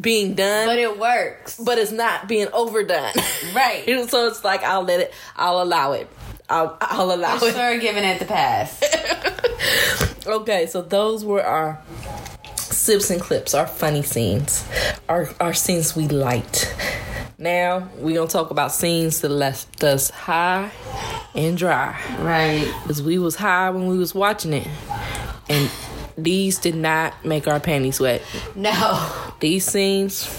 being 0.00 0.34
done 0.34 0.66
But 0.66 0.78
it 0.78 0.98
works. 0.98 1.56
but 1.58 1.78
it's 1.78 1.92
not 1.92 2.28
being 2.28 2.48
overdone. 2.52 3.12
Right. 3.54 3.84
So 4.08 4.26
it's 4.28 4.44
like 4.44 4.62
I'll 4.62 4.82
let 4.84 5.00
it. 5.00 5.12
I'll 5.36 5.60
allow 5.62 5.92
it. 5.92 6.08
I'll 6.48 6.76
I'll 6.80 7.12
allow 7.12 7.38
For 7.38 7.48
it. 7.48 7.54
sure 7.54 7.78
giving 7.78 8.04
it 8.04 8.18
the 8.18 8.24
pass. 8.24 8.80
Okay, 10.26 10.66
so 10.66 10.82
those 10.82 11.24
were 11.24 11.42
our 11.42 11.82
sips 12.56 13.10
and 13.10 13.20
clips, 13.20 13.54
our 13.54 13.66
funny 13.66 14.02
scenes, 14.02 14.64
our 15.08 15.28
our 15.40 15.52
scenes 15.52 15.96
we 15.96 16.06
liked. 16.08 16.72
Now 17.38 17.88
we're 17.96 18.14
gonna 18.16 18.30
talk 18.30 18.50
about 18.52 18.70
scenes 18.70 19.20
that 19.22 19.30
left 19.30 19.82
us 19.82 20.10
high 20.10 20.70
and 21.34 21.58
dry, 21.58 22.00
right. 22.20 22.72
cause 22.86 23.02
we 23.02 23.18
was 23.18 23.34
high 23.34 23.70
when 23.70 23.88
we 23.88 23.98
was 23.98 24.14
watching 24.14 24.52
it, 24.52 24.68
and 25.48 25.68
these 26.16 26.58
did 26.58 26.76
not 26.76 27.24
make 27.24 27.48
our 27.48 27.58
panties 27.58 27.98
wet. 27.98 28.22
No. 28.54 28.70
These 29.42 29.66
scenes 29.66 30.30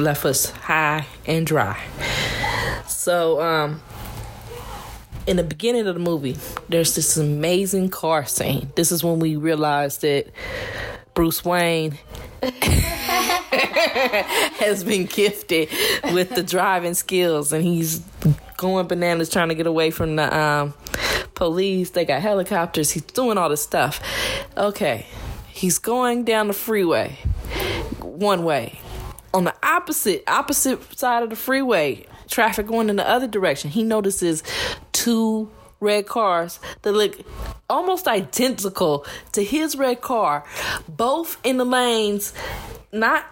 left 0.00 0.24
us 0.24 0.50
high 0.50 1.06
and 1.26 1.46
dry. 1.46 1.80
So, 2.88 3.40
um, 3.40 3.80
in 5.28 5.36
the 5.36 5.44
beginning 5.44 5.86
of 5.86 5.94
the 5.94 6.00
movie, 6.00 6.36
there's 6.68 6.96
this 6.96 7.16
amazing 7.16 7.90
car 7.90 8.26
scene. 8.26 8.72
This 8.74 8.90
is 8.90 9.04
when 9.04 9.20
we 9.20 9.36
realized 9.36 10.00
that 10.00 10.26
Bruce 11.14 11.44
Wayne 11.44 11.96
has 14.58 14.82
been 14.82 15.06
gifted 15.06 15.68
with 16.12 16.34
the 16.34 16.42
driving 16.42 16.94
skills, 16.94 17.52
and 17.52 17.62
he's 17.62 18.00
going 18.56 18.88
bananas 18.88 19.30
trying 19.30 19.50
to 19.50 19.54
get 19.54 19.68
away 19.68 19.92
from 19.92 20.16
the 20.16 20.36
um, 20.36 20.74
police. 21.36 21.90
They 21.90 22.04
got 22.04 22.22
helicopters. 22.22 22.90
He's 22.90 23.04
doing 23.04 23.38
all 23.38 23.50
this 23.50 23.62
stuff. 23.62 24.00
Okay, 24.56 25.06
he's 25.46 25.78
going 25.78 26.24
down 26.24 26.48
the 26.48 26.54
freeway 26.54 27.18
one 28.18 28.44
way. 28.44 28.80
On 29.32 29.44
the 29.44 29.54
opposite 29.62 30.24
opposite 30.26 30.98
side 30.98 31.22
of 31.22 31.30
the 31.30 31.36
freeway, 31.36 32.06
traffic 32.28 32.66
going 32.66 32.88
in 32.88 32.96
the 32.96 33.08
other 33.08 33.26
direction. 33.26 33.70
He 33.70 33.82
notices 33.82 34.42
two 34.92 35.50
red 35.80 36.06
cars 36.06 36.58
that 36.82 36.92
look 36.92 37.18
almost 37.70 38.08
identical 38.08 39.06
to 39.32 39.44
his 39.44 39.76
red 39.76 40.00
car, 40.00 40.44
both 40.88 41.38
in 41.44 41.58
the 41.58 41.64
lanes, 41.64 42.32
not 42.92 43.24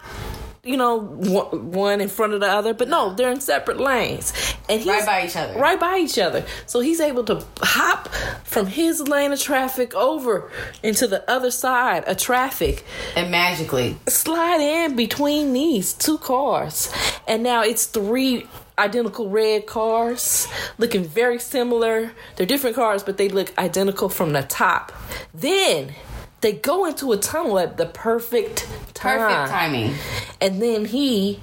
you 0.66 0.76
know 0.76 0.99
one 0.99 2.00
in 2.00 2.08
front 2.08 2.35
of 2.35 2.40
the 2.40 2.49
other, 2.49 2.75
but 2.75 2.88
no, 2.88 3.14
they're 3.14 3.30
in 3.32 3.40
separate 3.40 3.78
lanes, 3.78 4.32
and 4.68 4.80
he's 4.80 4.87
Right 4.88 5.06
by 5.06 5.25
each 5.26 5.37
other. 5.37 5.58
right 5.58 5.78
by 5.80 5.99
each 5.99 6.18
other. 6.18 6.44
So 6.66 6.80
he's 6.80 7.00
able 7.00 7.25
to 7.25 7.44
hop 7.61 8.08
from 8.44 8.66
his 8.66 9.00
lane 9.08 9.32
of 9.32 9.40
traffic 9.40 9.94
over 9.94 10.50
into 10.82 11.06
the 11.06 11.28
other 11.30 11.50
side 11.50 12.04
of 12.04 12.16
traffic 12.16 12.85
And 13.14 13.30
magically. 13.30 13.96
slide 14.08 14.61
in 14.61 14.96
between 14.96 15.52
these 15.52 15.92
two 15.92 16.18
cars. 16.18 16.92
And 17.28 17.42
now 17.42 17.62
it's 17.62 17.87
three 17.87 18.46
identical 18.78 19.30
red 19.30 19.66
cars 19.66 20.46
looking 20.78 21.04
very 21.04 21.38
similar. 21.38 22.12
They're 22.37 22.46
different 22.46 22.76
cars, 22.76 23.02
but 23.02 23.16
they 23.16 23.28
look 23.28 23.56
identical 23.58 24.08
from 24.08 24.32
the 24.32 24.42
top. 24.42 24.92
Then 25.32 25.94
they 26.40 26.52
go 26.52 26.87
into 26.87 27.12
a 27.12 27.16
tunnel 27.16 27.59
at 27.59 27.76
the 27.76 27.87
perfect 27.87 28.69
time. 28.95 29.19
Perfect 29.19 29.50
timing. 29.50 29.95
And 30.40 30.61
then 30.61 30.85
he 30.85 31.40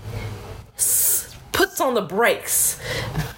puts 1.51 1.79
on 1.81 1.93
the 1.93 2.01
brakes 2.01 2.79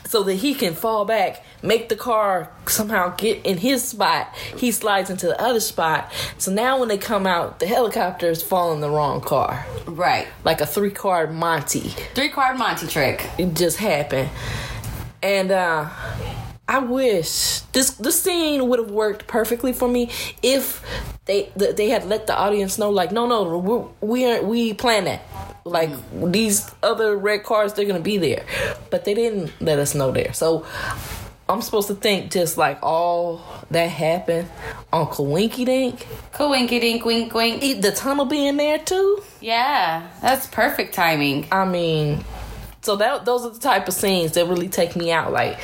so 0.06 0.24
that 0.24 0.36
he 0.36 0.54
can 0.54 0.74
fall 0.74 1.06
back, 1.06 1.44
make 1.62 1.90
the 1.90 1.96
car 1.96 2.52
somehow 2.68 3.10
get 3.16 3.46
in 3.46 3.58
his 3.58 3.84
spot. 3.84 4.34
He 4.58 4.72
slides 4.72 5.10
into 5.10 5.28
the 5.28 5.42
other 5.42 5.60
spot. 5.60 6.12
So 6.38 6.52
now 6.52 6.80
when 6.80 6.88
they 6.88 6.98
come 6.98 7.28
out, 7.28 7.60
the 7.60 7.68
helicopter 7.68 8.30
is 8.30 8.42
following 8.42 8.82
the 8.82 8.90
wrong 8.90 9.22
car. 9.22 9.66
Right. 9.86 10.28
Like 10.44 10.62
a 10.62 10.66
three 10.66 10.92
card 10.92 11.34
Monty. 11.34 11.90
Three 12.14 12.30
card 12.30 12.58
Monty 12.58 12.88
trick. 12.88 13.30
It 13.38 13.56
just 13.56 13.78
happened. 13.78 14.30
And 15.22 15.52
uh 15.52 15.90
I 16.68 16.80
wish 16.80 17.60
this 17.74 17.92
this 17.92 18.22
scene 18.22 18.68
would 18.68 18.80
have 18.80 18.90
worked 18.92 19.28
perfectly 19.28 19.72
for 19.72 19.88
me 19.88 20.10
if 20.42 20.84
they 21.26 21.52
th- 21.58 21.76
they 21.76 21.90
had 21.90 22.06
let 22.06 22.26
the 22.28 22.36
audience 22.36 22.78
know 22.78 22.90
like 22.90 23.12
no 23.12 23.28
no 23.28 23.58
we 24.02 24.08
we 24.08 24.26
aren't 24.26 24.46
we 24.46 24.74
plan 24.74 25.06
that 25.06 25.22
like 25.64 25.92
these 26.12 26.70
other 26.82 27.18
red 27.18 27.44
cars 27.44 27.74
they're 27.74 27.86
gonna 27.86 28.00
be 28.00 28.18
there 28.18 28.46
but 28.90 29.06
they 29.06 29.14
didn't 29.14 29.52
let 29.62 29.78
us 29.78 29.94
know 29.94 30.12
there 30.12 30.34
so 30.34 30.66
I'm 31.48 31.62
supposed 31.62 31.88
to 31.90 31.96
think 31.96 32.32
just 32.32 32.58
like 32.58 32.80
all 32.82 33.42
that 33.70 33.86
happened 33.86 34.50
on 34.92 35.08
Winky 35.20 35.66
Dink 35.66 36.08
Coinky 36.34 36.82
dink 36.82 37.06
wink 37.06 37.34
wink. 37.36 37.62
The 37.82 37.92
tunnel 37.92 38.26
being 38.26 38.58
there 38.58 38.80
too 38.80 39.22
Yeah. 39.42 40.08
That's 40.22 40.48
perfect 40.48 40.96
timing. 40.96 41.48
I 41.52 41.66
mean, 41.66 42.26
so 42.86 42.96
that 42.98 43.26
those 43.26 43.44
are 43.46 43.50
the 43.50 43.60
type 43.60 43.88
of 43.88 43.94
scenes 43.96 44.34
that 44.34 44.46
really 44.48 44.68
take 44.70 44.96
me 44.96 45.12
out. 45.12 45.32
Like 45.34 45.58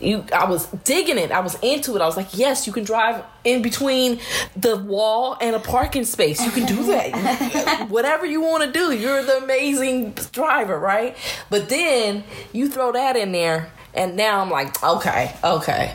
you, 0.00 0.24
I 0.34 0.44
was 0.44 0.66
digging 0.84 1.16
it. 1.16 1.32
I 1.32 1.40
was 1.40 1.58
into 1.62 1.96
it. 1.96 2.02
I 2.02 2.06
was 2.06 2.16
like, 2.16 2.36
yes, 2.36 2.66
you 2.66 2.72
can 2.74 2.84
drive 2.84 3.24
in 3.42 3.62
between 3.62 4.20
the 4.54 4.76
wall 4.76 5.36
and 5.40 5.56
a 5.56 5.58
parking 5.58 6.04
space. 6.04 6.44
You 6.44 6.50
can 6.50 6.66
do 6.66 6.84
that. 6.88 7.86
Whatever 7.90 8.26
you 8.26 8.42
want 8.42 8.64
to 8.64 8.70
do, 8.72 8.92
you're 8.92 9.22
the 9.22 9.38
amazing 9.38 10.12
driver, 10.32 10.78
right? 10.78 11.16
But 11.48 11.70
then 11.70 12.22
you 12.52 12.68
throw 12.68 12.92
that 12.92 13.16
in 13.16 13.32
there. 13.32 13.70
And 13.94 14.14
now 14.16 14.40
I'm 14.40 14.50
like, 14.50 14.80
okay, 14.84 15.34
okay, 15.42 15.94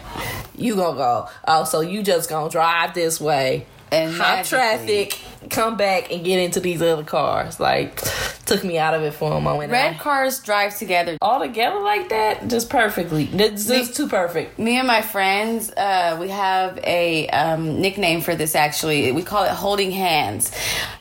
you 0.58 0.76
gonna 0.76 0.98
go. 0.98 1.30
Oh, 1.48 1.64
so 1.64 1.80
you 1.82 2.02
just 2.02 2.28
gonna 2.30 2.50
drive 2.50 2.96
this 2.96 3.22
way, 3.22 3.68
And 3.92 4.18
magically- 4.18 4.58
traffic, 4.58 5.20
come 5.50 5.78
back 5.78 6.12
and 6.12 6.24
get 6.24 6.40
into 6.40 6.60
these 6.60 6.82
other 6.82 7.04
cars. 7.04 7.60
Like, 7.60 8.02
took 8.46 8.64
me 8.64 8.78
out 8.78 8.94
of 8.94 9.04
it 9.04 9.14
for 9.14 9.34
a 9.34 9.42
moment. 9.42 9.72
Red 9.72 10.00
cars 10.00 10.40
drive 10.40 10.78
together. 10.78 11.18
all 11.22 11.40
together 11.40 11.80
like 11.80 12.10
that, 12.10 12.48
just 12.48 12.70
perfectly. 12.70 13.30
It's 13.34 13.68
just 13.68 13.96
too 13.96 14.08
perfect. 14.08 14.60
Me 14.60 14.78
and 14.78 14.88
my 14.88 15.02
friends, 15.02 15.72
uh, 15.72 16.18
we 16.20 16.30
have 16.30 16.78
a 16.84 17.28
um, 17.30 17.82
nickname 17.82 18.22
for 18.22 18.36
this 18.36 18.56
actually. 18.56 19.12
We 19.12 19.24
call 19.24 19.44
it 19.46 19.52
holding 19.52 19.92
hands. 19.92 20.52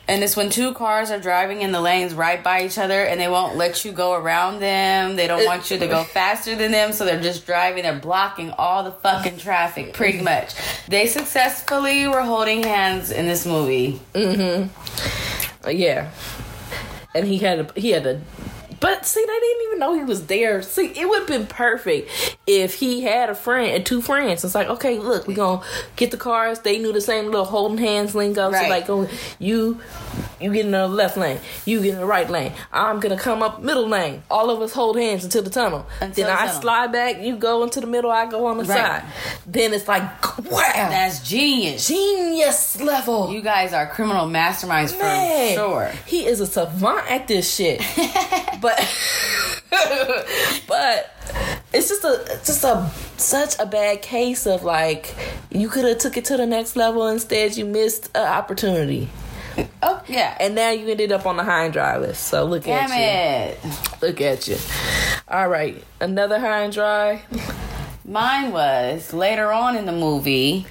And 0.05 0.21
it's 0.21 0.35
when 0.35 0.49
two 0.49 0.73
cars 0.73 1.11
are 1.11 1.19
driving 1.19 1.61
in 1.61 1.71
the 1.71 1.79
lanes 1.79 2.13
right 2.13 2.43
by 2.43 2.65
each 2.65 2.77
other 2.77 3.03
and 3.03 3.19
they 3.21 3.29
won't 3.29 3.55
let 3.55 3.85
you 3.85 3.93
go 3.93 4.13
around 4.13 4.59
them. 4.59 5.15
They 5.15 5.27
don't 5.27 5.45
want 5.45 5.71
you 5.71 5.77
to 5.79 5.87
go 5.87 6.03
faster 6.13 6.55
than 6.55 6.71
them, 6.71 6.91
so 6.91 7.05
they're 7.05 7.21
just 7.21 7.45
driving. 7.45 7.83
They're 7.83 7.99
blocking 7.99 8.51
all 8.51 8.83
the 8.83 8.91
fucking 8.91 9.37
traffic, 9.37 9.93
pretty 9.93 10.21
much. 10.21 10.53
They 10.89 11.07
successfully 11.07 12.07
were 12.07 12.21
holding 12.21 12.63
hands 12.63 13.11
in 13.11 13.27
this 13.27 13.45
movie. 13.45 14.01
Uh, 15.65 15.69
yeah, 15.69 16.11
and 17.15 17.25
he 17.27 17.37
had 17.37 17.59
a 17.59 17.79
he 17.79 17.91
had 17.91 18.05
a. 18.05 18.21
But 18.79 19.05
see, 19.05 19.21
they 19.25 19.39
didn't 19.39 19.63
even 19.67 19.79
know 19.79 19.93
he 19.93 20.03
was 20.03 20.25
there. 20.25 20.61
See, 20.61 20.87
it 20.87 21.07
would 21.07 21.19
have 21.19 21.27
been 21.27 21.47
perfect 21.47 22.37
if 22.45 22.75
he 22.75 23.01
had 23.01 23.29
a 23.29 23.35
friend 23.35 23.71
and 23.71 23.85
two 23.85 24.01
friends. 24.01 24.43
It's 24.43 24.55
like, 24.55 24.67
okay, 24.67 24.99
look, 24.99 25.25
we're 25.25 25.35
gonna 25.37 25.63
get 25.95 26.11
the 26.11 26.17
cars. 26.17 26.59
They 26.59 26.79
knew 26.79 26.91
the 26.91 26.99
same 26.99 27.27
little 27.27 27.45
holding 27.45 27.77
hands 27.77 28.13
lingo. 28.13 28.51
So 28.51 28.57
like, 28.69 28.89
oh, 28.89 29.07
you, 29.39 29.79
you 30.41 30.51
get 30.53 30.65
in 30.65 30.71
the 30.71 30.87
left 30.87 31.17
lane, 31.17 31.39
you 31.65 31.81
get 31.81 31.93
in 31.93 31.99
the 31.99 32.05
right 32.05 32.29
lane. 32.29 32.53
I'm 32.71 32.99
gonna 32.99 33.17
come 33.17 33.41
up 33.43 33.61
middle 33.61 33.87
lane. 33.87 34.23
All 34.29 34.49
of 34.49 34.61
us 34.61 34.73
hold 34.73 34.97
hands 34.97 35.23
until 35.23 35.43
the 35.43 35.49
tunnel. 35.49 35.85
Until 36.01 36.25
then 36.27 36.35
the 36.35 36.41
I 36.41 36.45
tunnel. 36.47 36.61
slide 36.61 36.91
back. 36.91 37.21
You 37.21 37.35
go 37.37 37.63
into 37.63 37.79
the 37.81 37.87
middle. 37.87 38.11
I 38.11 38.25
go 38.25 38.45
on 38.47 38.57
the 38.57 38.63
Right. 38.65 39.01
side. 39.01 39.03
Then 39.45 39.73
it's 39.73 39.87
like, 39.87 40.03
wow, 40.51 40.59
That's 40.75 41.27
genius. 41.27 41.87
genius 41.87 42.79
level. 42.81 43.31
You 43.31 43.41
guys 43.41 43.73
are 43.73 43.87
criminal 43.87 44.27
masterminds 44.27 44.91
for 44.91 45.53
sure. 45.55 45.91
He 46.05 46.25
is 46.25 46.39
a 46.39 46.45
savant 46.45 47.09
at 47.09 47.27
this 47.27 47.53
shit. 47.53 47.81
but 48.61 48.77
but 50.67 51.11
it's 51.73 51.89
just 51.89 52.03
a 52.03 52.13
it's 52.29 52.47
just 52.47 52.63
a 52.63 52.89
such 53.17 53.55
a 53.59 53.65
bad 53.65 54.01
case 54.01 54.45
of 54.45 54.63
like 54.63 55.15
you 55.49 55.69
could 55.69 55.85
have 55.85 55.97
took 55.97 56.17
it 56.17 56.25
to 56.25 56.37
the 56.37 56.45
next 56.45 56.75
level 56.75 57.07
instead 57.07 57.55
you 57.57 57.65
missed 57.65 58.09
an 58.15 58.27
opportunity. 58.27 59.09
Oh, 59.83 59.92
yeah. 60.07 60.35
And 60.39 60.55
now 60.55 60.69
you 60.71 60.87
ended 60.87 61.11
up 61.11 61.25
on 61.25 61.37
the 61.37 61.43
high 61.43 61.63
and 61.65 61.73
dry 61.73 61.97
list. 61.97 62.23
So 62.25 62.45
look 62.45 62.63
Damn 62.63 62.91
at 62.91 63.51
it. 63.51 63.59
you. 63.63 63.71
Look 64.01 64.21
at 64.21 64.47
you. 64.47 64.57
All 65.27 65.47
right. 65.47 65.83
Another 65.99 66.39
high 66.39 66.61
and 66.61 66.73
dry. 66.73 67.23
Mine 68.05 68.51
was 68.51 69.13
later 69.13 69.51
on 69.51 69.75
in 69.75 69.85
the 69.85 69.91
movie. 69.93 70.65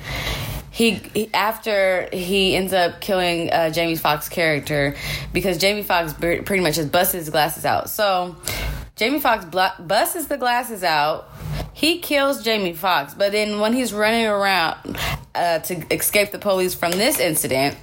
He 0.70 0.92
he, 1.14 1.30
after 1.34 2.08
he 2.12 2.56
ends 2.56 2.72
up 2.72 3.00
killing 3.00 3.50
uh, 3.52 3.70
Jamie 3.70 3.96
Foxx 3.96 4.28
character 4.28 4.94
because 5.32 5.58
Jamie 5.58 5.82
Foxx 5.82 6.12
bre- 6.14 6.42
pretty 6.42 6.62
much 6.62 6.76
just 6.76 6.90
busts 6.90 7.12
his 7.12 7.28
glasses 7.30 7.64
out. 7.64 7.90
So 7.90 8.36
Jamie 8.96 9.20
Foxx 9.20 9.44
bl- 9.44 9.82
busts 9.82 10.26
the 10.26 10.38
glasses 10.38 10.82
out. 10.82 11.28
He 11.74 11.98
kills 11.98 12.42
Jamie 12.42 12.74
Foxx, 12.74 13.14
but 13.14 13.32
then 13.32 13.60
when 13.60 13.72
he's 13.72 13.92
running 13.92 14.26
around 14.26 14.98
uh, 15.34 15.60
to 15.60 15.94
escape 15.94 16.30
the 16.30 16.38
police 16.38 16.74
from 16.74 16.92
this 16.92 17.18
incident, 17.18 17.76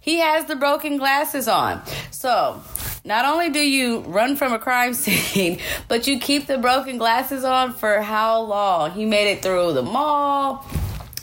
he 0.00 0.18
has 0.18 0.46
the 0.46 0.56
broken 0.56 0.96
glasses 0.96 1.48
on. 1.48 1.82
So 2.10 2.60
not 3.04 3.24
only 3.24 3.50
do 3.50 3.60
you 3.60 4.00
run 4.00 4.36
from 4.36 4.52
a 4.52 4.58
crime 4.58 4.94
scene, 4.94 5.60
but 5.86 6.06
you 6.06 6.18
keep 6.18 6.46
the 6.46 6.58
broken 6.58 6.98
glasses 6.98 7.44
on 7.44 7.72
for 7.72 8.00
how 8.02 8.40
long? 8.40 8.92
He 8.92 9.04
made 9.04 9.30
it 9.30 9.42
through 9.42 9.72
the 9.72 9.82
mall. 9.82 10.66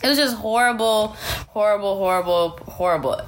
It 0.02 0.08
was 0.08 0.18
just 0.18 0.36
horrible, 0.36 1.08
horrible, 1.48 1.96
horrible, 1.96 2.50
horrible. 2.66 3.20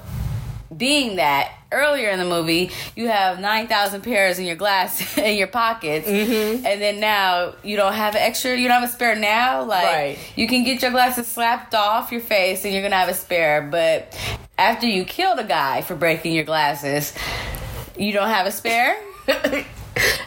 Being 0.75 1.15
that 1.17 1.51
earlier 1.71 2.09
in 2.09 2.17
the 2.19 2.25
movie 2.25 2.71
you 2.95 3.07
have 3.07 3.39
9000 3.39 4.01
pairs 4.01 4.39
in 4.39 4.45
your 4.45 4.55
glass 4.55 5.17
in 5.17 5.37
your 5.37 5.47
pockets 5.47 6.07
Mm-hmm. 6.07 6.65
and 6.65 6.81
then 6.81 6.99
now 6.99 7.53
you 7.63 7.75
don't 7.77 7.93
have 7.93 8.15
an 8.15 8.21
extra 8.21 8.55
you 8.57 8.67
don't 8.67 8.81
have 8.81 8.89
a 8.89 8.91
spare 8.91 9.15
now 9.15 9.63
like 9.63 9.83
Right. 9.85 10.17
you 10.35 10.47
can 10.47 10.63
get 10.63 10.81
your 10.81 10.89
glasses 10.89 11.27
slapped 11.27 11.75
off 11.75 12.11
your 12.11 12.21
face 12.21 12.65
and 12.65 12.73
you're 12.73 12.81
gonna 12.81 12.95
have 12.95 13.09
a 13.09 13.13
spare 13.13 13.61
but 13.61 14.17
after 14.57 14.87
you 14.87 15.05
killed 15.05 15.37
a 15.37 15.43
guy 15.43 15.81
for 15.81 15.95
breaking 15.95 16.33
your 16.33 16.43
glasses 16.43 17.13
you 17.97 18.11
don't 18.13 18.29
have 18.29 18.47
a 18.47 18.51
spare 18.51 18.97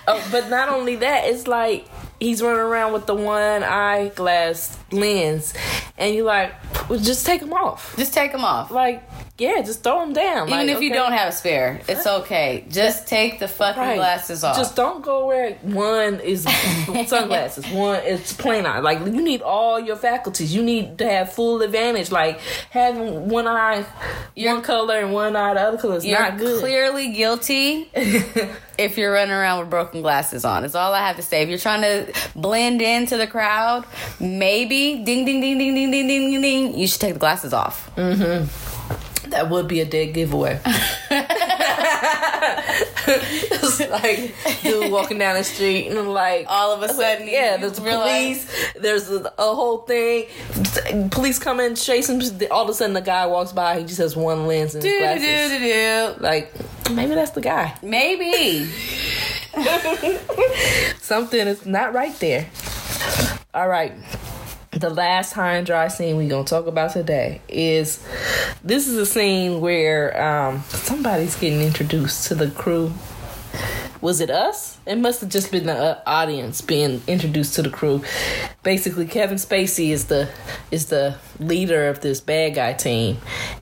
oh, 0.07 0.29
but 0.31 0.49
not 0.49 0.69
only 0.69 0.97
that, 0.97 1.25
it's 1.27 1.47
like 1.49 1.87
he's 2.21 2.41
running 2.43 2.61
around 2.61 2.93
with 2.93 3.07
the 3.07 3.15
one 3.15 3.63
eyeglass 3.65 4.79
lens, 4.93 5.55
and 5.99 6.15
you're 6.15 6.25
like, 6.25 6.53
well, 6.89 6.99
just 7.01 7.27
take 7.27 7.41
them 7.41 7.53
off. 7.53 7.97
just 7.97 8.15
take 8.15 8.31
them 8.33 8.45
off 8.45 8.71
Like, 8.71 9.03
yeah, 9.45 9.61
just 9.63 9.83
throw 9.83 10.01
them 10.01 10.13
down. 10.13 10.49
even 10.49 10.67
Like, 10.67 10.77
if 10.77 10.83
you 10.83 10.93
don't 10.93 11.13
have 11.13 11.29
a 11.29 11.37
spare 11.43 11.81
it's 11.93 12.07
okay 12.19 12.65
just 12.71 13.07
take 13.07 13.39
the 13.39 13.49
fucking 13.49 13.83
Right. 13.83 13.97
glasses 13.97 14.45
off 14.45 14.57
Just 14.57 14.75
don't 14.77 15.01
go 15.03 15.27
where 15.27 15.55
one 15.63 16.15
is 16.21 16.43
sunglasses, 17.15 17.67
one 17.69 18.01
is 18.13 18.33
plain 18.45 18.65
eye. 18.67 18.81
Like 18.89 18.99
you 19.01 19.23
need 19.33 19.43
all 19.43 19.81
your 19.89 19.97
faculties. 19.97 20.55
You 20.55 20.63
need 20.63 20.99
to 20.99 21.07
have 21.09 21.33
full 21.33 21.61
advantage. 21.63 22.11
Like 22.11 22.41
having 22.71 23.29
one 23.29 23.47
eye, 23.49 23.85
one 24.37 24.63
color, 24.63 24.99
and 25.03 25.13
one 25.13 25.35
eye 25.37 25.55
the 25.55 25.61
other 25.61 25.79
color 25.79 25.97
is 25.97 26.05
You're 26.07 26.19
not 26.19 26.39
good. 26.39 26.61
clearly 26.61 27.13
guilty 27.13 27.91
if 28.79 28.97
you're 28.99 29.13
running 29.13 29.33
around 29.35 29.61
with 29.61 29.71
broken 29.71 30.03
glasses 30.03 30.45
on. 30.45 30.65
It's 30.65 30.75
all 30.75 30.93
I 30.93 31.01
have 31.07 31.17
to 31.17 31.23
say. 31.23 31.43
If 31.43 31.49
you're 31.49 31.59
trying 31.59 31.83
to 31.83 32.13
blend 32.37 32.81
into 32.83 33.17
the 33.17 33.27
crowd, 33.27 33.85
maybe 34.21 35.03
ding 35.05 35.25
ding 35.25 35.41
ding 35.41 35.59
ding 35.59 35.75
ding 35.75 35.91
ding 35.91 36.07
ding 36.09 36.31
ding 36.33 36.43
ding, 36.43 36.79
you 36.79 36.87
should 36.87 37.01
take 37.01 37.15
the 37.15 37.21
glasses 37.21 37.53
off. 37.53 37.91
Mm-hmm. 37.97 38.47
That 39.33 39.51
would 39.51 39.67
be 39.69 39.81
a 39.81 39.85
dead 39.85 40.15
giveaway. 40.15 40.61
it's 43.07 43.81
like 43.91 44.35
dude 44.63 44.91
walking 44.93 45.19
down 45.19 45.37
the 45.37 45.45
street 45.45 45.89
and 45.89 46.13
like 46.13 46.47
All 46.49 46.73
of 46.73 46.83
a 46.83 46.89
sudden, 46.93 47.29
yeah, 47.29 47.57
there's 47.57 47.81
realize- 47.81 48.45
police. 48.45 48.73
There's 48.81 49.11
a, 49.11 49.33
a 49.39 49.55
whole 49.55 49.79
thing. 49.79 50.27
Police 51.11 51.39
come 51.39 51.61
in, 51.61 51.75
chase 51.75 52.09
him. 52.09 52.21
All 52.51 52.63
of 52.65 52.69
a 52.69 52.75
sudden, 52.75 52.95
the 52.95 53.01
guy 53.01 53.27
walks 53.27 53.53
by. 53.53 53.79
He 53.81 53.85
just 53.85 53.99
has 53.99 54.17
one 54.17 54.47
lens 54.47 54.75
in 54.75 54.83
his 54.83 54.91
Do 54.91 54.99
do 54.99 54.99
glasses. 55.01 55.51
do 55.51 55.59
do. 55.59 56.23
Like 56.23 56.53
maybe 56.93 57.15
that's 57.15 57.31
the 57.33 57.41
guy. 57.41 57.75
Maybe. 57.83 58.71
Something 61.01 61.47
is 61.47 61.67
not 61.67 61.93
right 61.95 62.15
there. 62.21 62.47
All 63.55 63.69
right. 63.69 63.93
The 64.83 64.91
last 64.91 65.33
high 65.35 65.55
and 65.55 65.65
dry 65.65 65.87
scene 65.87 66.17
we're 66.17 66.29
gonna 66.29 66.43
talk 66.43 66.67
about 66.67 66.93
today 66.93 67.41
is 67.47 68.05
this 68.65 68.89
is 68.89 68.97
a 68.97 69.07
scene 69.07 69.61
where 69.61 70.21
um, 70.21 70.65
somebody's 70.71 71.37
getting 71.37 71.61
introduced 71.61 72.27
to 72.27 72.35
the 72.35 72.51
crew. 72.51 72.93
Was 74.01 74.21
it 74.21 74.29
us? 74.29 74.79
It 74.85 74.99
must 74.99 75.21
have 75.21 75.31
just 75.31 75.53
been 75.53 75.67
the 75.67 75.79
uh, 75.79 76.03
audience 76.05 76.61
being 76.63 77.01
introduced 77.07 77.55
to 77.55 77.63
the 77.63 77.71
crew. 77.71 78.03
Basically, 78.65 79.07
Kevin 79.07 79.37
Spacey 79.37 79.91
is 79.91 80.07
the 80.07 80.29
is 80.73 80.87
the 80.87 81.15
leader 81.39 81.87
of 81.87 82.01
this 82.01 82.21
bad 82.21 82.57
guy 82.57 82.73
team, 82.73 83.19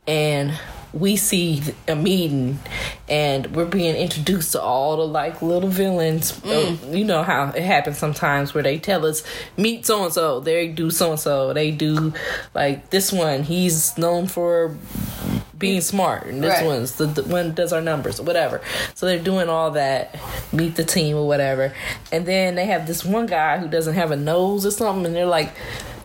and 0.06 0.58
we 0.92 1.16
see 1.16 1.62
a 1.86 1.94
meeting, 1.94 2.58
and 3.08 3.54
we're 3.54 3.64
being 3.64 3.94
introduced 3.94 4.52
to 4.52 4.60
all 4.62 4.96
the 4.96 5.06
like 5.06 5.40
little 5.42 5.68
villains. 5.68 6.42
Uh, 6.44 6.76
you 6.90 7.04
know 7.04 7.22
how 7.22 7.48
it 7.50 7.62
happens 7.62 7.98
sometimes 7.98 8.54
where 8.54 8.62
they 8.62 8.78
tell 8.78 9.06
us 9.06 9.22
meet 9.56 9.86
so 9.86 10.04
and 10.04 10.12
so, 10.12 10.40
they 10.40 10.68
do 10.68 10.90
so 10.90 11.10
and 11.12 11.20
so, 11.20 11.52
they 11.52 11.70
do 11.70 12.12
like 12.54 12.90
this 12.90 13.12
one. 13.12 13.42
He's 13.44 13.96
known 13.98 14.26
for 14.26 14.76
being 15.56 15.80
smart, 15.82 16.26
and 16.26 16.42
this 16.42 16.54
Right. 16.58 16.66
one's 16.66 16.96
the, 16.96 17.06
the 17.06 17.22
one 17.24 17.54
does 17.54 17.72
our 17.72 17.82
numbers 17.82 18.18
or 18.18 18.22
whatever. 18.24 18.60
So 18.94 19.06
they're 19.06 19.18
doing 19.18 19.48
all 19.48 19.70
that, 19.72 20.18
meet 20.52 20.74
the 20.76 20.84
team 20.84 21.16
or 21.16 21.26
whatever, 21.28 21.72
and 22.10 22.24
then 22.26 22.54
they 22.54 22.64
have 22.66 22.86
this 22.86 23.04
one 23.04 23.26
guy 23.26 23.58
who 23.58 23.68
doesn't 23.68 23.94
have 23.94 24.10
a 24.10 24.16
nose 24.16 24.64
or 24.66 24.70
something, 24.70 25.06
and 25.06 25.14
they're 25.14 25.26
like. 25.26 25.52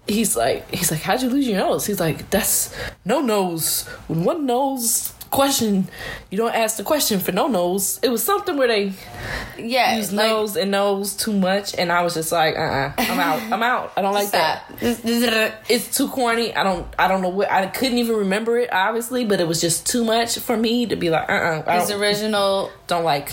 He's 0.08 0.36
like, 0.36 0.70
he's 0.74 0.92
like, 0.92 1.02
how'd 1.02 1.22
you 1.22 1.30
lose 1.30 1.48
your 1.48 1.58
nose? 1.58 1.86
He's 1.86 2.00
like, 2.00 2.30
that's 2.30 2.76
no 3.06 3.22
nose. 3.22 3.84
When 4.08 4.24
one 4.24 4.46
nose 4.46 5.12
question, 5.32 5.88
you 6.30 6.38
don't 6.38 6.54
ask 6.54 6.78
the 6.78 6.84
question 6.84 7.20
for 7.20 7.32
no 7.32 7.48
nose. 7.48 8.00
It 8.04 8.10
was 8.10 8.24
something 8.24 8.56
where 8.56 8.68
they 8.68 8.94
Yeah. 9.58 9.98
use 9.98 10.14
like, 10.14 10.30
nose 10.30 10.56
and 10.56 10.72
nose 10.72 11.16
too 11.16 11.34
much, 11.34 11.76
and 11.78 11.92
I 11.92 12.04
was 12.04 12.14
just 12.14 12.32
like, 12.32 12.56
uh, 12.56 12.60
uh-uh, 12.60 12.94
I'm 13.00 13.20
out, 13.20 13.42
I'm 13.52 13.64
out. 13.64 13.92
I 13.98 14.02
don't 14.02 14.14
like 14.14 14.32
that 14.32 14.72
it's 15.68 15.98
too 15.98 16.08
corny. 16.08 16.56
I 16.56 16.64
don't 16.64 16.88
I 17.00 17.08
don't 17.08 17.22
know 17.22 17.30
what 17.30 17.52
I 17.52 17.66
couldn't 17.68 17.98
even 17.98 18.16
remember 18.18 18.58
it 18.60 18.72
obviously, 18.72 19.26
but 19.26 19.40
it 19.40 19.48
was 19.48 19.60
just 19.60 19.88
too 19.88 20.04
much 20.06 20.38
for 20.40 20.56
me 20.56 20.86
to 20.86 20.96
be 20.96 21.10
like 21.10 21.30
uh 21.30 21.34
uh 21.34 21.64
I 21.68 21.80
His 21.80 21.92
original 21.92 22.72
don't 22.88 23.04
like. 23.04 23.32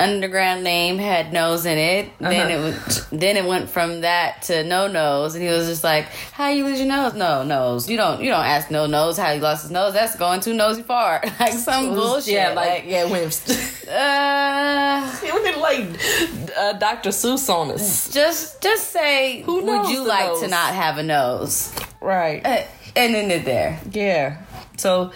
Underground 0.00 0.64
name 0.64 0.98
had 0.98 1.32
nose 1.32 1.66
in 1.66 1.76
it. 1.78 2.10
Then 2.18 2.32
Uh-huh. 2.50 2.50
it 2.50 2.60
was, 2.86 3.06
then 3.10 3.36
it 3.36 3.44
went 3.44 3.68
from 3.70 4.00
that 4.00 4.42
to 4.42 4.64
no 4.64 4.86
nose, 4.88 5.34
and 5.34 5.44
he 5.44 5.50
was 5.50 5.66
just 5.66 5.84
like, 5.84 6.06
"How 6.32 6.48
you 6.48 6.64
lose 6.64 6.78
your 6.78 6.88
nose? 6.88 7.14
No 7.14 7.42
nose. 7.44 7.88
You 7.88 7.96
don't 7.96 8.20
you 8.22 8.30
don't 8.30 8.44
ask 8.44 8.70
no 8.70 8.86
nose 8.86 9.16
how 9.18 9.32
he 9.34 9.40
lost 9.40 9.62
his 9.62 9.70
nose. 9.70 9.92
That's 9.92 10.16
going 10.16 10.40
too 10.40 10.54
nosy 10.54 10.82
far. 10.82 11.20
like 11.40 11.52
some 11.52 11.90
was- 11.90 11.98
bullshit. 11.98 12.34
Yeah, 12.34 12.52
like, 12.54 12.84
yeah, 12.86 13.04
when 13.04 13.24
uh, 13.90 15.18
it 15.22 15.42
went 15.42 15.58
like 15.58 16.56
uh, 16.56 16.72
Dr. 16.74 17.10
Seuss 17.10 17.48
on 17.48 17.70
us. 17.72 18.10
just 18.12 18.60
just 18.62 18.90
say, 18.90 19.42
Who 19.42 19.62
would 19.64 19.88
you 19.90 20.06
like 20.06 20.26
nose? 20.28 20.40
to 20.42 20.48
not 20.48 20.74
have 20.74 20.98
a 20.98 21.02
nose? 21.02 21.72
Right. 22.00 22.44
Uh, 22.44 22.62
and 22.96 23.14
then 23.14 23.30
it 23.30 23.44
there. 23.44 23.80
Yeah. 23.92 24.38
So 24.76 25.12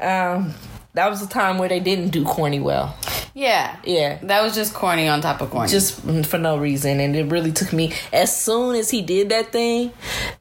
um 0.00 0.54
that 0.94 1.08
was 1.08 1.22
a 1.22 1.28
time 1.28 1.58
where 1.58 1.68
they 1.68 1.78
didn't 1.80 2.08
do 2.08 2.24
corny 2.24 2.58
well. 2.60 2.96
Yeah. 3.40 3.76
Yeah. 3.86 4.18
That 4.24 4.42
was 4.42 4.54
just 4.54 4.74
corny 4.74 5.08
on 5.08 5.22
top 5.22 5.40
of 5.40 5.48
corny. 5.48 5.70
just 5.70 6.02
for 6.26 6.36
no 6.36 6.58
reason. 6.58 7.00
And 7.00 7.16
it 7.16 7.24
really 7.32 7.52
took 7.52 7.72
me 7.72 7.94
as 8.12 8.38
soon 8.38 8.76
as 8.76 8.90
he 8.90 9.00
did 9.00 9.30
that 9.30 9.50
thing 9.50 9.92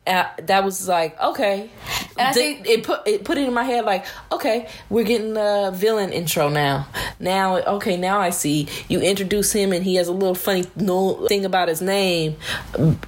uh, 0.06 0.26
that 0.44 0.66
was 0.66 0.86
like 0.88 1.18
okay. 1.22 1.70
And 2.18 2.28
I 2.28 2.34
Th- 2.34 2.58
think- 2.58 2.68
it 2.68 2.84
put 2.84 3.08
it 3.08 3.24
put 3.24 3.38
it 3.38 3.48
in 3.48 3.54
my 3.54 3.64
head 3.64 3.86
like 3.86 4.06
okay 4.34 4.68
we're 4.90 5.06
getting 5.06 5.34
the 5.34 5.72
villain 5.74 6.12
intro 6.12 6.50
now. 6.50 6.88
Now 7.22 7.58
okay 7.78 7.96
now 7.96 8.20
i 8.20 8.32
see. 8.32 8.68
You 8.90 9.00
introduce 9.00 9.54
him 9.54 9.72
and 9.72 9.82
he 9.82 9.96
has 9.96 10.10
a 10.10 10.12
little 10.12 10.36
funny 10.36 10.66
no 10.76 11.26
thing 11.28 11.46
about 11.46 11.70
his 11.70 11.82
name. 11.82 12.36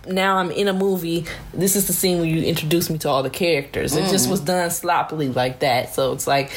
Now 0.08 0.38
i'm 0.38 0.52
in 0.52 0.70
a 0.70 0.74
movie. 0.74 1.26
This 1.54 1.76
is 1.76 1.88
the 1.88 1.94
scene 1.94 2.20
where 2.20 2.30
you 2.30 2.44
introduce 2.44 2.90
me 2.90 2.98
to 3.00 3.10
all 3.10 3.24
the 3.24 3.30
characters. 3.30 3.94
It 3.98 4.10
just 4.10 4.30
was 4.30 4.40
done 4.40 4.72
sloppily 4.72 5.28
like 5.28 5.60
that. 5.60 5.94
So 5.94 6.14
it's 6.14 6.28
like 6.28 6.52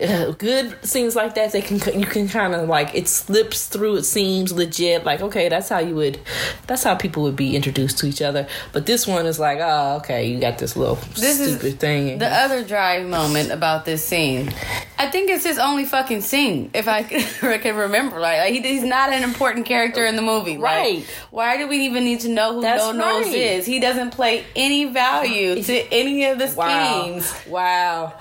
uh, 0.00 0.30
good 0.32 0.76
scenes 0.84 1.16
like 1.16 1.34
that 1.34 1.50
they 1.50 1.60
can 1.62 1.78
you 1.98 2.06
can 2.06 2.28
kind 2.28 2.54
of 2.54 2.67
like 2.68 2.94
it 2.94 3.08
slips 3.08 3.66
through 3.66 3.96
it 3.96 4.04
seems 4.04 4.52
legit 4.52 5.04
like 5.04 5.20
okay 5.20 5.48
that's 5.48 5.68
how 5.68 5.78
you 5.78 5.94
would 5.94 6.18
that's 6.66 6.84
how 6.84 6.94
people 6.94 7.22
would 7.24 7.34
be 7.36 7.56
introduced 7.56 7.98
to 7.98 8.06
each 8.06 8.22
other 8.22 8.46
but 8.72 8.86
this 8.86 9.06
one 9.06 9.26
is 9.26 9.38
like 9.38 9.58
oh 9.60 9.96
okay 9.96 10.26
you 10.28 10.38
got 10.38 10.58
this 10.58 10.76
little 10.76 10.96
This 11.16 11.40
is 11.40 11.58
stupid 11.58 11.80
thing 11.80 12.18
The 12.18 12.28
other 12.28 12.62
dry 12.64 13.02
moment 13.02 13.50
about 13.50 13.84
this 13.84 14.04
scene, 14.04 14.52
I 14.98 15.10
think 15.10 15.30
it's 15.30 15.44
his 15.44 15.58
only 15.58 15.84
fucking 15.84 16.20
scene. 16.22 16.70
If 16.74 16.88
I 16.88 17.02
can 17.58 17.76
remember, 17.76 18.18
like, 18.20 18.38
like 18.38 18.52
he, 18.52 18.60
he's 18.60 18.82
not 18.84 19.12
an 19.12 19.22
important 19.22 19.66
character 19.66 20.04
in 20.04 20.16
the 20.16 20.22
movie. 20.22 20.56
Like, 20.58 20.76
Right. 20.78 21.06
why 21.30 21.56
do 21.56 21.66
we 21.68 21.78
even 21.86 22.04
need 22.04 22.20
to 22.20 22.28
know 22.28 22.54
who 22.54 22.62
That's 22.62 22.82
No 22.82 22.92
Nose 22.92 23.26
right. 23.26 23.34
is? 23.34 23.66
He 23.66 23.78
doesn't 23.80 24.10
play 24.10 24.44
any 24.56 24.86
value 24.86 25.62
to 25.62 25.92
any 25.92 26.24
of 26.26 26.38
the 26.38 26.52
wow 26.56 27.00
schemes. 27.02 27.34
wow 27.46 28.12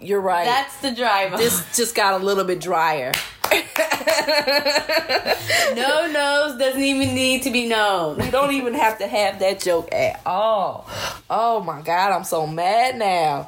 you're 0.00 0.20
right 0.20 0.44
That's 0.44 0.76
the 0.80 0.92
moment. 0.92 1.38
this 1.38 1.76
just 1.76 1.94
got 1.94 2.20
a 2.20 2.24
little 2.24 2.44
bit 2.44 2.60
drier 2.60 3.12
no 5.76 6.10
nose 6.10 6.58
doesn't 6.58 6.82
even 6.82 7.14
need 7.14 7.42
to 7.42 7.50
be 7.50 7.68
known. 7.68 8.22
You 8.22 8.30
don't 8.30 8.52
even 8.52 8.74
have 8.74 8.98
to 8.98 9.06
have 9.06 9.38
that 9.40 9.60
joke 9.60 9.92
at 9.92 10.20
all. 10.26 10.88
Oh 11.30 11.60
my 11.60 11.82
god, 11.82 12.12
I'm 12.12 12.24
so 12.24 12.46
mad 12.46 12.98
now. 12.98 13.46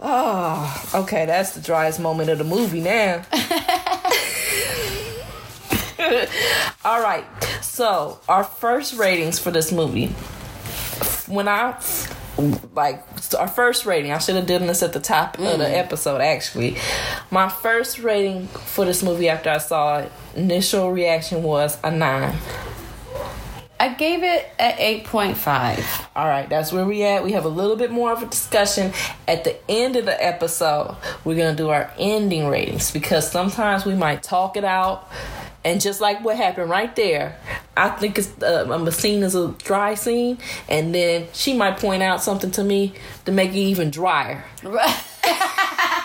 Oh, 0.00 0.90
okay, 0.94 1.26
that's 1.26 1.52
the 1.52 1.60
driest 1.60 2.00
moment 2.00 2.30
of 2.30 2.38
the 2.38 2.44
movie 2.44 2.80
now. 2.80 3.24
all 6.84 7.00
right, 7.00 7.24
so 7.62 8.18
our 8.28 8.44
first 8.44 8.94
ratings 8.94 9.38
for 9.38 9.50
this 9.50 9.72
movie. 9.72 10.06
When 11.26 11.48
I 11.48 11.80
like 12.74 13.02
our 13.34 13.48
first 13.48 13.86
rating. 13.86 14.12
I 14.12 14.18
should 14.18 14.36
have 14.36 14.46
done 14.46 14.66
this 14.66 14.82
at 14.82 14.92
the 14.92 15.00
top 15.00 15.38
of 15.38 15.58
the 15.58 15.64
mm. 15.64 15.72
episode. 15.72 16.20
Actually, 16.20 16.76
my 17.30 17.48
first 17.48 17.98
rating 17.98 18.46
for 18.48 18.84
this 18.84 19.02
movie 19.02 19.28
after 19.28 19.50
I 19.50 19.58
saw 19.58 19.98
it, 19.98 20.12
initial 20.34 20.92
reaction 20.92 21.42
was 21.42 21.78
a 21.82 21.90
nine. 21.90 22.36
I 23.84 23.92
gave 23.92 24.22
it 24.22 24.50
at 24.58 24.78
8.5. 24.78 26.06
All 26.16 26.26
right, 26.26 26.48
that's 26.48 26.72
where 26.72 26.86
we 26.86 27.02
at. 27.02 27.24
We 27.24 27.32
have 27.32 27.44
a 27.44 27.50
little 27.50 27.76
bit 27.76 27.90
more 27.90 28.12
of 28.12 28.22
a 28.22 28.26
discussion 28.26 28.92
at 29.28 29.44
the 29.44 29.58
end 29.70 29.96
of 29.96 30.06
the 30.06 30.24
episode. 30.24 30.96
We're 31.24 31.36
gonna 31.36 31.56
do 31.56 31.68
our 31.68 31.92
ending 31.98 32.48
ratings 32.48 32.90
because 32.90 33.30
sometimes 33.30 33.84
we 33.84 33.94
might 33.94 34.22
talk 34.22 34.56
it 34.56 34.64
out, 34.64 35.10
and 35.64 35.80
just 35.80 36.00
like 36.00 36.22
what 36.24 36.36
happened 36.36 36.70
right 36.70 36.94
there, 36.94 37.38
I 37.76 37.88
think 37.90 38.18
it's 38.18 38.42
uh, 38.42 38.66
a 38.68 38.92
scene 38.92 39.22
is 39.22 39.34
a 39.34 39.48
dry 39.62 39.94
scene, 39.94 40.38
and 40.68 40.94
then 40.94 41.28
she 41.32 41.54
might 41.54 41.78
point 41.78 42.02
out 42.02 42.22
something 42.22 42.50
to 42.52 42.64
me 42.64 42.94
to 43.24 43.32
make 43.32 43.50
it 43.50 43.56
even 43.56 43.90
drier. 43.90 44.44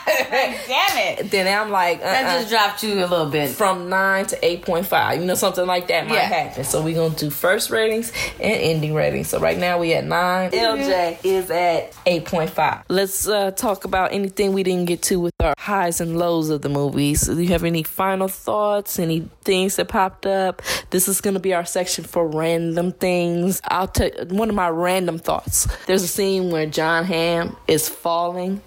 Damn 0.68 0.98
it. 1.20 1.32
Then 1.32 1.48
I'm 1.48 1.72
like, 1.72 2.02
That 2.02 2.26
uh-uh. 2.26 2.40
just 2.40 2.50
dropped 2.50 2.84
you 2.84 3.04
a 3.04 3.08
little 3.08 3.28
bit. 3.30 3.50
from 3.52 3.90
nine 3.90 4.26
to 4.28 4.46
eight 4.46 4.64
point 4.64 4.86
five. 4.86 5.20
You 5.20 5.26
know, 5.26 5.36
something 5.36 5.66
like 5.66 5.88
that 5.88 6.08
might 6.08 6.16
Yeah. 6.16 6.22
happen. 6.28 6.64
So 6.64 6.82
we're 6.82 6.96
gonna 6.96 7.16
do 7.16 7.30
first 7.30 7.70
ratings 7.70 8.12
and 8.40 8.54
ending 8.54 8.94
ratings. 8.94 9.30
So 9.30 9.40
right 9.40 9.58
now 9.58 9.78
we 9.80 9.94
at 9.94 10.06
nine. 10.06 10.50
Elle 10.54 10.78
Jay 10.78 11.20
is 11.24 11.50
at 11.52 11.94
eight 12.06 12.26
point 12.26 12.50
five. 12.50 12.84
Let's 12.90 13.28
uh, 13.28 13.52
talk 13.52 13.86
about 13.86 14.14
anything 14.14 14.54
we 14.54 14.64
didn't 14.64 14.86
get 14.86 15.02
to 15.04 15.20
with 15.20 15.34
our 15.40 15.54
highs 15.58 16.02
and 16.02 16.18
lows 16.18 16.50
of 16.50 16.62
the 16.62 16.70
movies. 16.70 17.22
Do 17.28 17.40
you 17.40 17.50
have 17.50 17.64
any 17.64 17.84
final 17.84 18.28
thoughts? 18.28 19.00
Any 19.00 19.28
things 19.44 19.76
that 19.78 19.88
popped 19.88 20.26
up? 20.26 20.62
This 20.90 21.08
is 21.08 21.22
gonna 21.22 21.40
be 21.40 21.54
our 21.54 21.66
section 21.66 22.04
for 22.04 22.28
random 22.28 22.92
things. 22.94 23.62
I'll 23.66 23.88
tell 23.88 24.10
one 24.30 24.50
of 24.50 24.56
my 24.56 24.70
random 24.70 25.20
thoughts. 25.20 25.68
There's 25.86 26.04
a 26.04 26.08
scene 26.08 26.52
where 26.52 26.66
Jon 26.66 27.06
Hamm 27.06 27.56
is 27.68 27.88
falling 27.90 28.62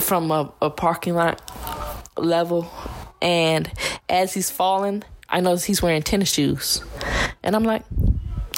from 0.00 0.30
a, 0.30 0.52
a 0.62 0.70
parking 0.70 1.14
lot 1.14 1.40
level 2.16 2.70
and 3.22 3.70
as 4.08 4.34
he's 4.34 4.50
falling 4.50 5.02
i 5.28 5.40
notice 5.40 5.64
he's 5.64 5.82
wearing 5.82 6.02
tennis 6.02 6.32
shoes 6.32 6.82
and 7.42 7.54
i'm 7.56 7.64
like 7.64 7.84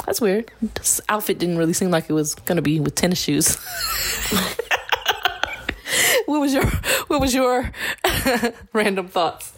that's 0.06 0.20
weird 0.20 0.50
this 0.74 1.00
outfit 1.08 1.38
didn't 1.38 1.58
really 1.58 1.72
seem 1.72 1.90
like 1.90 2.08
it 2.08 2.12
was 2.12 2.34
gonna 2.34 2.62
be 2.62 2.80
with 2.80 2.94
tennis 2.94 3.20
shoes 3.20 3.56
what 6.26 6.40
was 6.40 6.52
your 6.54 6.66
what 7.06 7.20
was 7.20 7.34
your 7.34 7.70
random 8.72 9.06
thoughts 9.08 9.52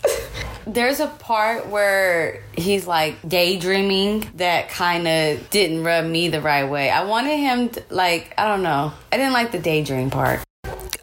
There's 0.67 0.99
a 0.99 1.09
part 1.09 1.69
where 1.69 2.43
he's 2.57 2.87
like 2.87 3.17
daydreaming 3.29 4.31
that 4.37 4.71
kind 4.71 5.07
of 5.07 5.51
didn't 5.51 5.85
rub 5.85 6.07
me 6.07 6.29
the 6.31 6.41
right 6.41 6.65
way. 6.65 6.89
I 6.89 7.05
wanted 7.05 7.37
him 7.37 7.69
to, 7.69 7.83
like, 7.91 8.33
I 8.39 8.49
don't 8.49 8.63
know. 8.63 8.93
I 9.13 9.19
didn't 9.19 9.35
like 9.35 9.53
the 9.53 9.59
daydream 9.59 10.09
part. 10.09 10.41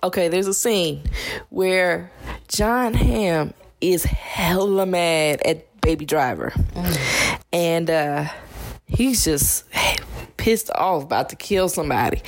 Okay 0.04 0.30
there's 0.30 0.48
a 0.48 0.54
scene 0.54 1.04
where 1.50 2.12
Jon 2.48 2.94
Hamm 2.94 3.54
is 3.82 4.04
hella 4.04 4.86
mad 4.86 5.42
at 5.42 5.68
baby 5.82 6.06
driver. 6.06 6.54
And 7.54 7.90
uh 7.90 8.28
he's 8.88 9.26
just 9.26 9.66
pissed 10.38 10.72
off 10.76 11.04
about 11.04 11.30
to 11.30 11.36
kill 11.36 11.70
somebody. 11.70 12.22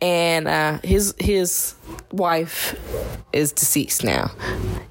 And 0.00 0.48
uh 0.48 0.78
his 0.82 1.14
his 1.18 1.74
wife 2.12 2.78
is 3.32 3.52
deceased 3.52 4.04
now. 4.04 4.30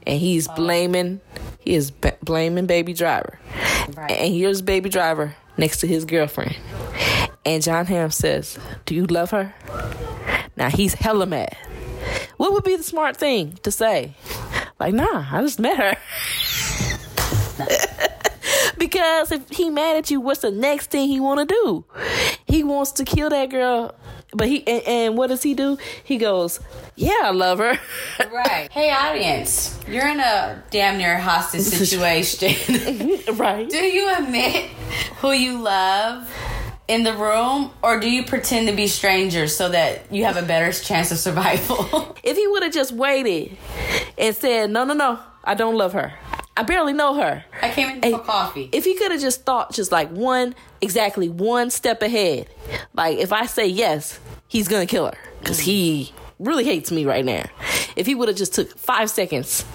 And 0.06 0.20
he's 0.20 0.48
blaming 0.50 1.22
he 1.60 1.76
is 1.76 1.92
b- 1.92 2.12
blaming 2.24 2.66
baby 2.68 2.94
driver. 2.94 3.40
Right. 3.96 4.12
and 4.12 4.34
here's 4.34 4.62
baby 4.62 4.90
driver 4.90 5.36
next 5.58 5.80
to 5.80 5.88
his 5.88 6.06
girlfriend. 6.06 6.56
And 7.46 7.64
Jon 7.64 7.86
Hamm 7.86 8.12
says 8.12 8.58
do 8.86 8.96
you 8.96 9.06
love 9.06 9.32
her? 9.32 9.54
Now 10.56 10.70
he's 10.70 10.94
hella 10.94 11.26
mad 11.26 11.56
what 12.40 12.54
would 12.54 12.64
be 12.64 12.76
the 12.78 12.84
smart 12.84 13.18
thing 13.18 13.60
to 13.64 13.72
say 13.72 14.14
like 14.80 14.94
nah 14.94 15.26
i 15.32 15.42
just 15.42 15.60
met 15.60 15.78
her 15.78 15.96
because 18.78 19.32
if 19.32 19.50
he 19.50 19.70
mad 19.70 19.98
at 19.98 20.10
you, 20.10 20.22
what's 20.22 20.42
the 20.42 20.52
next 20.52 20.90
thing 20.90 21.08
he 21.10 21.20
want 21.20 21.48
to 21.48 21.54
do? 21.54 21.86
He 22.48 22.64
wants 22.64 22.94
to 22.94 23.04
kill 23.04 23.30
that 23.30 23.50
girl, 23.50 23.94
but 24.34 24.48
he 24.48 24.66
and, 24.68 24.84
and 24.88 25.18
what 25.18 25.28
does 25.28 25.44
he 25.44 25.54
do? 25.54 25.78
He 26.04 26.18
goes, 26.18 26.60
"Yeah, 26.96 27.22
I 27.24 27.32
love 27.32 27.60
her." 27.60 27.78
Right. 28.32 28.72
Hey, 28.72 28.92
audience, 28.92 29.78
you're 29.88 30.08
in 30.08 30.20
a 30.20 30.64
damn 30.72 30.98
near 30.98 31.18
hostage 31.18 31.62
situation. 31.88 32.54
right. 33.36 33.70
do 33.70 33.78
you 33.78 34.14
admit 34.18 34.70
who 35.18 35.32
you 35.32 35.60
love 35.60 36.30
in 36.90 37.04
the 37.04 37.14
room, 37.14 37.72
or 37.84 38.00
do 38.00 38.10
you 38.10 38.24
pretend 38.26 38.68
to 38.68 38.74
be 38.76 38.88
strangers 38.88 39.56
so 39.56 39.70
that 39.70 40.12
you 40.12 40.26
have 40.26 40.38
a 40.38 40.42
better 40.42 40.74
chance 40.74 41.12
of 41.12 41.20
survival? 41.20 42.18
If 42.24 42.36
he 42.36 42.46
would 42.48 42.64
have 42.64 42.74
just 42.74 42.92
waited 42.92 43.58
and 44.18 44.36
said, 44.36 44.70
"No, 44.70 44.84
no, 44.84 44.94
no, 44.94 45.20
I 45.44 45.56
don't 45.56 45.76
love 45.76 45.94
her. 45.94 46.14
I 46.58 46.64
barely 46.64 46.94
know 46.94 47.16
her." 47.16 47.46
I 47.62 47.70
came 47.70 47.90
in 48.04 48.12
for 48.12 48.20
coffee. 48.20 48.70
If 48.72 48.84
he 48.84 48.96
could 48.96 49.12
have 49.12 49.22
just 49.22 49.46
thought 49.46 49.74
just 49.74 49.92
like 49.92 50.10
one, 50.10 50.54
exactly 50.82 51.30
one 51.30 51.70
step 51.70 52.02
ahead, 52.02 52.48
like 52.94 53.18
if 53.18 53.32
I 53.32 53.46
say 53.46 53.68
yes, 53.68 54.20
he's 54.48 54.68
gonna 54.68 54.86
kill 54.86 55.06
her 55.06 55.18
because 55.40 55.60
he 55.60 56.14
really 56.40 56.66
hates 56.66 56.92
me 56.92 57.06
right 57.06 57.26
now. 57.26 57.46
If 57.96 58.06
he 58.06 58.16
would 58.16 58.28
have 58.28 58.38
just 58.38 58.54
took 58.54 58.78
five 58.78 59.10
seconds, 59.10 59.66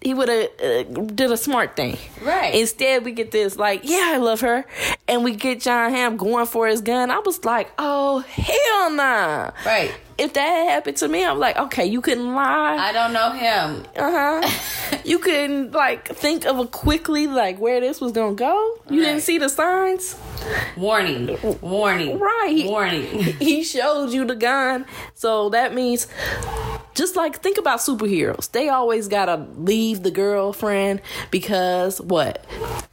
he 0.00 0.14
would 0.14 0.28
have 0.28 0.48
uh, 0.62 0.82
did 1.06 1.30
a 1.32 1.36
smart 1.36 1.76
thing. 1.76 1.96
Right. 2.22 2.54
Instead, 2.54 3.04
we 3.04 3.12
get 3.12 3.30
this 3.30 3.56
like, 3.56 3.80
yeah, 3.84 4.12
I 4.14 4.18
love 4.18 4.40
her, 4.42 4.64
and 5.08 5.24
we 5.24 5.34
get 5.34 5.60
Jon 5.62 5.90
Hamm 5.92 6.16
going 6.16 6.46
for 6.46 6.66
his 6.66 6.80
gun. 6.80 7.10
I 7.10 7.18
was 7.20 7.44
like, 7.44 7.70
oh 7.78 8.20
hell 8.20 8.90
nah. 8.90 9.50
right. 9.66 9.92
If 10.16 10.34
that 10.34 10.42
had 10.48 10.70
happened 10.70 10.96
to 10.98 11.08
me, 11.08 11.24
I'm 11.24 11.40
like, 11.40 11.56
okay, 11.56 11.86
you 11.86 12.00
couldn't 12.00 12.34
lie. 12.36 12.76
I 12.76 12.92
don't 12.92 13.12
know 13.12 13.30
him. 13.32 13.84
Uh 13.96 14.42
huh. 14.44 14.98
you 15.04 15.18
couldn't 15.18 15.72
like 15.72 16.06
think 16.06 16.44
of 16.46 16.60
a 16.60 16.66
quickly 16.68 17.26
like 17.26 17.58
where 17.58 17.80
this 17.80 18.00
was 18.00 18.12
gonna 18.12 18.34
go. 18.36 18.78
You 18.88 19.00
Right. 19.00 19.06
didn't 19.06 19.22
see 19.22 19.38
the 19.38 19.48
signs. 19.48 20.16
Warning. 20.76 21.36
Warning. 21.60 22.20
Right. 22.20 22.62
Warning. 22.64 23.04
He 23.40 23.64
showed 23.64 24.10
you 24.10 24.24
the 24.24 24.36
gun, 24.36 24.86
so 25.14 25.48
that 25.48 25.74
means 25.74 26.06
just 26.94 27.16
like 27.16 27.40
think 27.40 27.58
about 27.58 27.80
superheroes. 27.80 28.50
They 28.50 28.68
always 28.68 29.08
gotta 29.08 29.46
leave 29.56 30.02
the 30.02 30.10
girlfriend 30.10 31.02
because 31.30 32.00
what? 32.00 32.44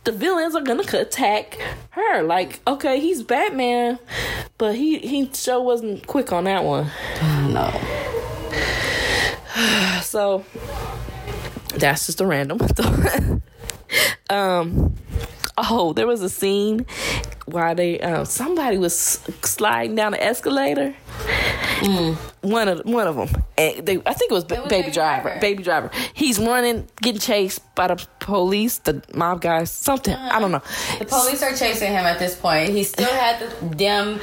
The 0.03 0.11
villains 0.11 0.55
are 0.55 0.61
gonna 0.61 0.83
attack 0.93 1.59
her. 1.91 2.23
Like, 2.23 2.59
okay, 2.67 2.99
he's 2.99 3.23
Batman, 3.23 3.99
but 4.57 4.75
he 4.75 4.99
he 4.99 5.29
sure 5.33 5.61
wasn't 5.61 6.07
quick 6.07 6.31
on 6.31 6.45
that 6.45 6.63
one. 6.63 6.89
no. 7.21 7.79
So 10.01 10.43
that's 11.75 12.05
just 12.05 12.19
a 12.19 12.25
random 12.25 12.59
um 14.29 14.93
oh, 15.57 15.93
there 15.93 16.07
was 16.07 16.21
a 16.21 16.29
scene 16.29 16.85
while 17.45 17.75
they 17.75 17.99
uh, 17.99 18.23
somebody 18.23 18.77
was 18.77 18.95
sliding 19.43 19.95
down 19.95 20.11
the 20.13 20.23
escalator. 20.23 20.93
One 22.41 22.67
of 22.67 22.81
one 22.85 23.07
of 23.07 23.15
them, 23.15 23.29
and 23.55 23.85
they, 23.85 24.01
I 24.03 24.13
think 24.13 24.31
it 24.31 24.33
was, 24.33 24.45
ba- 24.45 24.61
was 24.61 24.69
baby, 24.69 24.81
Baby 24.81 24.93
driver. 24.93 25.23
Driver. 25.29 25.39
Baby 25.41 25.61
driver. 25.63 25.91
He's 26.15 26.39
running, 26.39 26.87
getting 26.99 27.21
chased 27.21 27.61
by 27.75 27.85
the 27.85 28.03
police, 28.19 28.79
the 28.79 29.03
mob 29.13 29.41
guys, 29.41 29.69
something. 29.69 30.15
I 30.15 30.39
don't 30.39 30.49
know. 30.49 30.57
Uh-huh. 30.57 30.97
The 30.97 31.05
police 31.05 31.43
are 31.43 31.53
chasing 31.53 31.91
him 31.91 32.03
at 32.03 32.17
this 32.17 32.33
point. 32.35 32.69
He 32.69 32.83
still 32.83 33.13
had 33.13 33.39
the 33.39 33.75
dim 33.75 34.19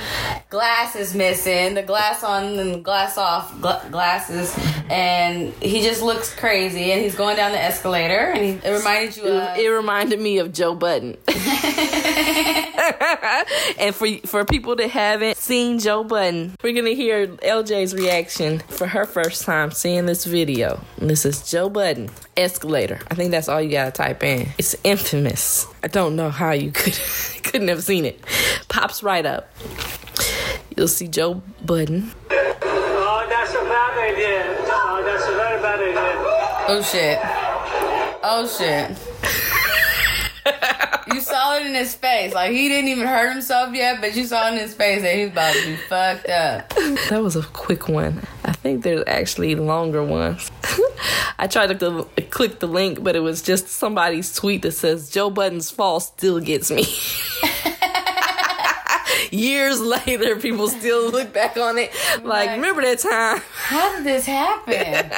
glasses 0.51 1.15
missing, 1.15 1.75
the 1.75 1.85
glass 1.85 2.25
on 2.25 2.59
and 2.59 2.85
glass 2.85 3.17
off 3.17 3.57
gla- 3.61 3.87
glasses, 3.89 4.53
and 4.91 5.53
he 5.63 5.83
just 5.83 6.03
looks 6.03 6.35
crazy. 6.35 6.91
And 6.91 7.01
he's 7.01 7.15
going 7.15 7.37
down 7.37 7.53
the 7.53 7.63
escalator, 7.63 8.33
and 8.35 8.45
he, 8.45 8.51
it 8.69 8.79
reminded 8.79 9.17
you 9.17 9.29
of. 9.29 9.59
It 9.59 9.69
reminded 9.69 10.19
me 10.19 10.39
of 10.39 10.53
Joe 10.53 10.75
Budden. 10.75 11.17
and 13.79 13.95
for 13.95 14.09
for 14.27 14.45
people 14.45 14.75
that 14.75 14.91
haven't 14.91 15.37
seen 15.37 15.79
Joe 15.79 16.03
Budden, 16.03 16.57
we're 16.65 16.75
gonna 16.75 16.91
hear 16.91 17.37
Elle 17.43 17.63
Jay's 17.63 17.95
reaction 17.95 18.08
for 18.09 18.87
her 18.87 19.05
first 19.05 19.43
time 19.43 19.71
seeing 19.71 20.07
this 20.07 20.25
video. 20.25 20.81
And 20.99 21.11
this 21.11 21.27
is 21.27 21.51
Joe 21.51 21.69
Budden 21.69 22.09
escalator. 22.39 23.01
I 23.11 23.15
think 23.15 23.33
that's 23.33 23.51
all 23.51 23.61
you 23.61 23.71
gotta 23.71 23.91
type 23.91 24.25
in. 24.25 24.49
It's 24.57 24.75
infamous. 24.83 25.67
I 25.83 25.89
don't 25.89 26.17
know 26.17 26.31
how 26.31 26.53
you 26.53 26.73
could 26.73 26.99
couldn't 27.43 27.69
have 27.69 27.83
seen 27.83 28.07
it. 28.07 28.19
Pops 28.69 29.03
right 29.03 29.27
up. 29.27 29.53
You'll 30.75 30.89
see 30.89 31.07
Joe 31.07 31.43
Budden. 31.67 32.11
Oh, 32.31 33.27
that's 33.29 33.51
a 33.51 33.57
bad 33.57 33.99
idea. 33.99 34.57
Oh, 34.71 35.03
that's 35.05 35.25
a 35.29 35.33
very 35.33 35.61
bad 35.61 35.79
idea. 35.79 35.99
oh 36.69 36.83
shit! 36.83 37.19
Oh 38.23 38.47
shit! 38.49 38.97
It 41.61 41.67
in 41.67 41.75
his 41.75 41.95
face. 41.95 42.35
Like 42.35 42.53
he 42.53 42.69
didn't 42.69 42.89
even 42.89 43.07
hurt 43.07 43.33
himself 43.33 43.75
yet, 43.75 44.01
but 44.01 44.15
you 44.17 44.25
saw 44.25 44.49
in 44.49 44.59
his 44.59 44.75
face 44.75 45.03
that 45.03 45.15
he's 45.15 45.31
about 45.31 45.55
to 45.55 45.67
be 45.67 45.77
fucked 45.77 46.29
up. 46.29 46.69
That 47.11 47.23
was 47.23 47.37
a 47.37 47.43
quick 47.43 47.89
one. 47.89 48.23
I 48.45 48.53
think 48.53 48.83
there's 48.83 49.05
actually 49.07 49.55
longer 49.55 50.03
ones. 50.03 50.51
I 51.39 51.47
tried 51.47 51.79
to 51.79 52.07
click 52.31 52.59
the 52.59 52.67
link, 52.67 53.03
but 53.03 53.15
it 53.15 53.21
was 53.21 53.43
just 53.43 53.69
somebody's 53.69 54.35
tweet 54.35 54.63
that 54.63 54.73
says 54.73 55.11
Joe 55.11 55.31
Budden's 55.31 55.71
fall 55.71 56.01
still 56.01 56.41
gets 56.41 56.71
me. 56.71 56.85
years 59.33 59.81
later, 59.95 60.37
people 60.37 60.69
still 60.69 61.11
look 61.11 61.33
back 61.33 61.57
on 61.57 61.79
it 61.79 61.93
like, 62.23 62.49
Right. 62.49 62.57
remember 62.57 62.83
that 62.83 62.99
time? 62.99 63.43
How 63.55 63.97
did 63.97 64.05
this 64.05 64.27
happen? 64.27 65.11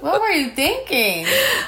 what 0.00 0.20
were 0.20 0.30
you 0.30 0.50
thinking? 0.50 1.26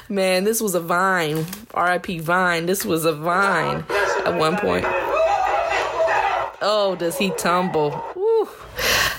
Man, 0.09 0.45
this 0.45 0.61
was 0.61 0.75
a 0.75 0.81
vine. 0.81 1.45
R.I.P. 1.75 2.19
Vine. 2.21 2.67
This 2.67 2.85
was 2.85 3.05
a 3.05 3.13
vine 3.13 3.85
at 4.25 4.35
one 4.39 4.57
point. 4.57 4.85
Oh, 6.61 6.97
does 6.99 7.17
he 7.17 7.31
tumble? 7.31 7.91
Woo. 8.17 8.49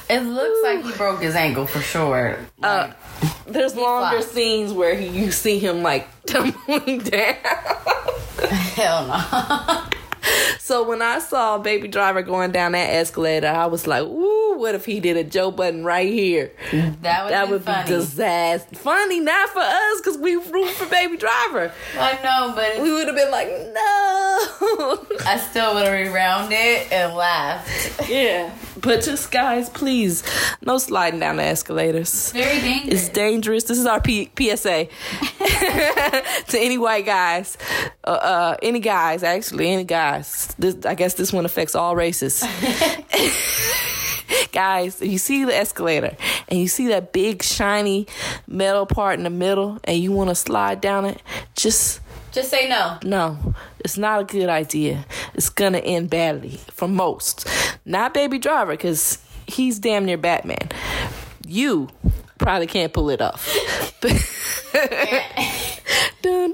It 0.09 0.21
looks 0.21 0.59
like 0.63 0.83
he 0.83 0.97
broke 0.97 1.21
his 1.21 1.35
ankle 1.35 1.67
for 1.67 1.79
sure. 1.79 2.37
Uh, 2.63 2.91
there's 3.47 3.75
longer 3.75 4.21
scenes 4.21 4.73
where 4.73 4.95
he, 4.95 5.07
you 5.07 5.31
see 5.31 5.59
him 5.59 5.81
like 5.83 6.07
tumbling 6.25 6.99
down. 6.99 7.35
Hell 8.49 9.07
no. 9.07 9.83
So 10.59 10.87
when 10.87 11.01
I 11.01 11.17
saw 11.17 11.57
Baby 11.57 11.87
Driver 11.87 12.21
going 12.21 12.51
down 12.51 12.73
that 12.73 12.93
escalator, 12.93 13.47
I 13.47 13.65
was 13.65 13.87
like, 13.87 14.03
"Ooh, 14.03 14.55
what 14.57 14.75
if 14.75 14.85
he 14.85 14.99
did 14.99 15.17
a 15.17 15.23
Joe 15.23 15.49
Budden 15.49 15.83
right 15.83 16.11
here? 16.11 16.51
That 16.71 17.23
would, 17.23 17.33
That 17.33 17.45
be 17.45 17.51
would 17.53 17.63
funny. 17.63 17.83
be 17.85 17.89
disaster. 17.95 18.75
Funny, 18.75 19.19
not 19.19 19.49
for 19.49 19.61
us, 19.61 20.01
because 20.01 20.17
we 20.19 20.35
root 20.35 20.69
for 20.69 20.85
Baby 20.87 21.17
Driver. 21.17 21.71
I 21.97 22.19
know, 22.23 22.53
but 22.55 22.81
We 22.83 22.91
would 22.93 23.07
have 23.07 23.15
been 23.15 23.31
like, 23.31 23.47
no. 23.47 25.05
I 25.25 25.41
still 25.49 25.73
would 25.73 25.85
have 25.85 25.93
rewound 25.93 26.51
it 26.53 26.91
and 26.91 27.15
laughed. 27.15 28.09
yeah, 28.09 28.53
but 28.81 29.03
just 29.03 29.31
guys, 29.31 29.69
please, 29.69 30.23
no 30.61 30.77
sliding 30.77 31.19
down 31.19 31.37
the 31.37 31.43
escalators. 31.43 32.31
Very 32.31 32.59
dangerous. 32.61 32.93
It's 33.05 33.09
dangerous. 33.09 33.63
This 33.65 33.77
is 33.77 33.85
our 33.85 34.01
P- 34.01 34.31
PSA 34.37 34.87
to 36.47 36.59
any 36.59 36.77
white 36.77 37.05
guys, 37.05 37.57
uh, 38.03 38.07
uh, 38.07 38.57
any 38.61 38.79
guys 38.79 39.23
actually, 39.23 39.69
any 39.69 39.83
guys. 39.83 40.53
This, 40.59 40.85
I 40.85 40.95
guess 40.95 41.15
this 41.15 41.33
one 41.33 41.45
affects 41.45 41.75
all 41.75 41.95
races. 41.95 42.43
guys, 44.51 45.01
if 45.01 45.11
you 45.11 45.17
see 45.17 45.45
the 45.45 45.55
escalator 45.55 46.15
and 46.47 46.59
you 46.59 46.67
see 46.67 46.87
that 46.87 47.11
big 47.13 47.43
shiny 47.43 48.07
metal 48.47 48.85
part 48.85 49.17
in 49.17 49.23
the 49.23 49.29
middle, 49.29 49.79
and 49.83 49.97
you 49.97 50.11
want 50.11 50.29
to 50.29 50.35
slide 50.35 50.81
down 50.81 51.05
it, 51.05 51.21
just 51.55 52.01
Just 52.31 52.49
say 52.49 52.67
no. 52.69 52.97
no, 53.03 53.55
it's 53.83 53.97
not 53.97 54.21
a 54.21 54.23
good 54.23 54.49
idea. 54.49 55.05
It's 55.33 55.49
gonna 55.49 55.79
end 55.79 56.09
badly 56.09 56.59
for 56.71 56.87
most. 56.87 57.47
Not 57.85 58.13
Baby 58.13 58.39
Driver, 58.39 58.71
because 58.71 59.17
he's 59.47 59.79
damn 59.79 60.05
near 60.05 60.17
Batman. 60.17 60.69
You 61.45 61.89
probably 62.37 62.67
can't 62.67 62.93
pull 62.93 63.09
it 63.09 63.21
off. 63.21 63.47
dun, 64.01 64.13
dun, 66.21 66.53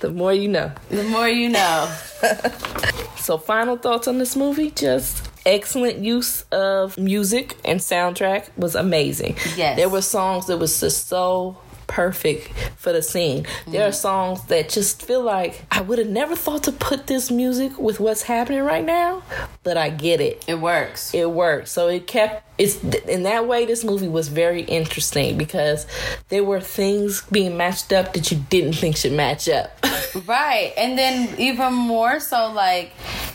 The 0.00 0.10
more 0.12 0.34
you 0.34 0.48
know. 0.48 0.72
The 0.90 1.04
more 1.04 1.28
you 1.28 1.48
know. 1.48 1.96
So, 3.24 3.38
final 3.38 3.78
thoughts 3.78 4.06
on 4.06 4.18
this 4.18 4.36
movie? 4.36 4.70
Just 4.70 5.30
excellent 5.46 6.00
use 6.00 6.42
of 6.52 6.98
music 6.98 7.56
and 7.64 7.80
soundtrack 7.80 8.50
was 8.58 8.74
amazing. 8.74 9.36
Yes. 9.56 9.78
There 9.78 9.88
were 9.88 10.02
songs 10.02 10.46
that 10.48 10.58
was 10.58 10.78
just 10.78 11.08
so 11.08 11.56
perfect 11.86 12.48
for 12.76 12.92
the 12.92 13.02
scene. 13.02 13.46
There 13.66 13.82
are 13.82 13.88
mm-hmm. 13.88 13.94
songs 13.94 14.44
that 14.46 14.68
just 14.68 15.02
feel 15.02 15.22
like 15.22 15.64
I 15.70 15.80
would 15.80 15.98
have 15.98 16.08
never 16.08 16.36
thought 16.36 16.64
to 16.64 16.72
put 16.72 17.06
this 17.06 17.30
music 17.30 17.78
with 17.78 18.00
what's 18.00 18.22
happening 18.22 18.62
right 18.62 18.84
now, 18.84 19.22
but 19.62 19.76
I 19.76 19.90
get 19.90 20.20
it. 20.20 20.44
It 20.46 20.60
works. 20.60 21.14
It 21.14 21.30
works. 21.30 21.70
So 21.70 21.88
it 21.88 22.06
kept 22.06 22.42
it's 22.56 22.82
in 22.84 23.24
that 23.24 23.48
way 23.48 23.66
this 23.66 23.82
movie 23.82 24.08
was 24.08 24.28
very 24.28 24.62
interesting 24.62 25.36
because 25.36 25.86
there 26.28 26.44
were 26.44 26.60
things 26.60 27.22
being 27.32 27.56
matched 27.56 27.92
up 27.92 28.12
that 28.12 28.30
you 28.30 28.38
didn't 28.48 28.74
think 28.74 28.96
should 28.96 29.12
match 29.12 29.48
up. 29.48 29.76
Right. 30.26 30.72
And 30.76 30.96
then 30.96 31.38
even 31.38 31.72
more 31.72 32.20
so 32.20 32.52
like 32.52 32.92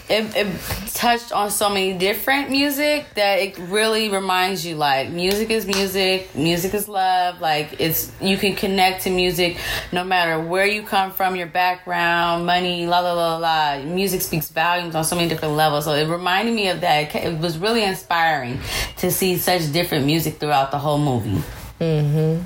it, 0.09 0.35
it 0.35 0.59
touched 0.93 1.31
on 1.31 1.51
so 1.51 1.69
many 1.69 1.93
different 1.93 2.49
music 2.49 3.05
that 3.15 3.39
it 3.39 3.57
really 3.59 4.09
reminds 4.09 4.65
you 4.65 4.75
like 4.75 5.09
music 5.11 5.51
is 5.51 5.67
music, 5.67 6.33
music 6.35 6.73
is 6.73 6.87
love. 6.87 7.41
Like 7.41 7.79
it's 7.79 8.11
you 8.21 8.37
can 8.37 8.55
connect 8.55 9.03
to 9.03 9.09
music 9.09 9.57
no 9.91 10.03
matter 10.03 10.39
where 10.39 10.65
you 10.65 10.81
come 10.83 11.11
from, 11.11 11.35
your 11.35 11.47
background, 11.47 12.45
money, 12.45 12.87
la 12.87 12.99
la 13.01 13.13
la 13.13 13.37
la. 13.37 13.83
Music 13.83 14.21
speaks 14.21 14.49
volumes 14.49 14.95
on 14.95 15.03
so 15.03 15.15
many 15.15 15.29
different 15.29 15.55
levels. 15.55 15.85
So 15.85 15.93
it 15.93 16.07
reminded 16.07 16.55
me 16.55 16.69
of 16.69 16.81
that. 16.81 17.13
It 17.15 17.39
was 17.39 17.57
really 17.57 17.83
inspiring 17.83 18.59
to 18.97 19.11
see 19.11 19.37
such 19.37 19.71
different 19.71 20.05
music 20.05 20.39
throughout 20.39 20.71
the 20.71 20.79
whole 20.79 20.97
movie. 20.99 21.43
Mhm. 21.79 22.43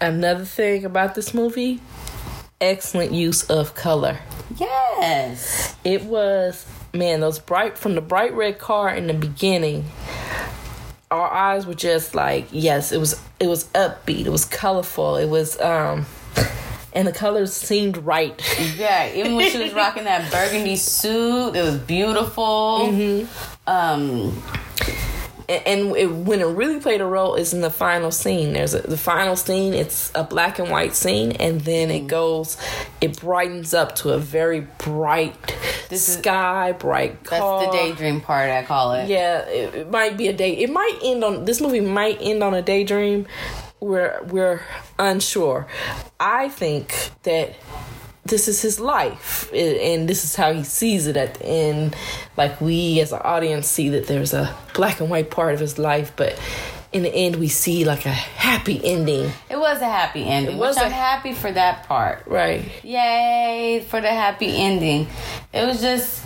Another 0.00 0.44
thing 0.44 0.84
about 0.84 1.16
this 1.16 1.34
movie, 1.34 1.80
excellent 2.60 3.12
use 3.12 3.48
of 3.50 3.74
color. 3.74 4.18
Yes. 4.56 5.74
It 5.84 6.04
was 6.04 6.66
man, 6.92 7.20
those 7.20 7.38
bright 7.38 7.78
from 7.78 7.94
the 7.94 8.00
bright 8.00 8.32
red 8.34 8.58
car 8.58 8.90
in 8.90 9.06
the 9.06 9.14
beginning. 9.14 9.84
Our 11.10 11.30
eyes 11.32 11.66
were 11.66 11.74
just 11.74 12.14
like, 12.14 12.48
yes, 12.50 12.92
it 12.92 12.98
was 12.98 13.20
it 13.40 13.46
was 13.46 13.64
upbeat, 13.68 14.26
it 14.26 14.30
was 14.30 14.44
colorful, 14.44 15.16
it 15.16 15.28
was 15.28 15.58
um 15.60 16.06
and 16.92 17.06
the 17.06 17.12
colors 17.12 17.52
seemed 17.52 17.96
right. 17.98 18.40
Yeah, 18.76 19.12
even 19.14 19.36
when 19.36 19.50
she 19.50 19.62
was 19.62 19.72
rocking 19.74 20.04
that 20.04 20.30
burgundy 20.32 20.76
suit, 20.76 21.54
it 21.54 21.62
was 21.62 21.76
beautiful. 21.78 23.26
Um, 23.66 24.42
and 25.48 25.66
and 25.66 25.96
it, 25.96 26.06
when 26.06 26.40
it 26.40 26.44
really 26.44 26.80
played 26.80 27.00
a 27.00 27.06
role 27.06 27.34
is 27.34 27.54
in 27.54 27.60
the 27.60 27.70
final 27.70 28.10
scene. 28.10 28.52
There's 28.52 28.74
a, 28.74 28.82
the 28.82 28.98
final 28.98 29.36
scene. 29.36 29.74
It's 29.74 30.12
a 30.14 30.24
black 30.24 30.58
and 30.58 30.70
white 30.70 30.94
scene, 30.94 31.32
and 31.32 31.60
then 31.62 31.90
it 31.90 32.00
mm-hmm. 32.00 32.06
goes, 32.08 32.56
it 33.00 33.20
brightens 33.20 33.74
up 33.74 33.94
to 33.96 34.10
a 34.10 34.18
very 34.18 34.60
bright 34.78 35.34
This 35.88 36.08
is- 36.08 36.18
sky, 36.18 36.72
bright 36.72 37.24
that's 37.24 37.66
the 37.66 37.70
daydream 37.72 38.20
part, 38.20 38.50
I 38.50 38.62
call 38.64 38.92
it. 38.92 39.08
Yeah, 39.08 39.40
it, 39.46 39.74
it 39.74 39.90
might 39.90 40.16
be 40.16 40.28
a 40.28 40.32
day. 40.32 40.52
It 40.52 40.70
might 40.70 40.98
end 41.02 41.24
on 41.24 41.44
this 41.44 41.60
movie. 41.60 41.80
Might 41.80 42.18
end 42.20 42.42
on 42.42 42.54
a 42.54 42.62
daydream. 42.62 43.26
We're 43.80 44.20
we're 44.24 44.62
unsure. 44.98 45.68
I 46.18 46.48
think 46.48 47.10
that 47.22 47.54
this 48.28 48.48
is 48.48 48.62
his 48.62 48.78
life, 48.78 49.52
and 49.52 50.08
this 50.08 50.24
is 50.24 50.34
how 50.34 50.52
he 50.52 50.64
sees 50.64 51.06
it 51.06 51.16
at 51.16 51.34
the 51.34 51.46
end. 51.46 51.96
Like 52.36 52.60
we, 52.60 53.00
as 53.00 53.12
an 53.12 53.20
audience, 53.22 53.66
see 53.66 53.88
that 53.90 54.06
there's 54.06 54.32
a 54.32 54.54
black 54.74 55.00
and 55.00 55.10
white 55.10 55.30
part 55.30 55.54
of 55.54 55.60
his 55.60 55.78
life, 55.78 56.12
but 56.16 56.38
in 56.92 57.02
the 57.02 57.14
end, 57.14 57.36
we 57.36 57.48
see 57.48 57.84
like 57.84 58.06
a 58.06 58.10
happy 58.10 58.80
ending. 58.82 59.30
It 59.50 59.58
was 59.58 59.80
a 59.80 59.86
happy 59.86 60.24
ending, 60.24 60.56
It 60.56 60.58
was 60.58 60.76
which 60.76 60.84
I'm 60.84 60.92
happy 60.92 61.34
for 61.34 61.52
that 61.52 61.86
part. 61.86 62.24
Right. 62.26 62.64
Yay 62.82 63.84
for 63.88 64.00
the 64.00 64.08
happy 64.08 64.56
ending. 64.56 65.06
It 65.52 65.66
was 65.66 65.80
just, 65.80 66.24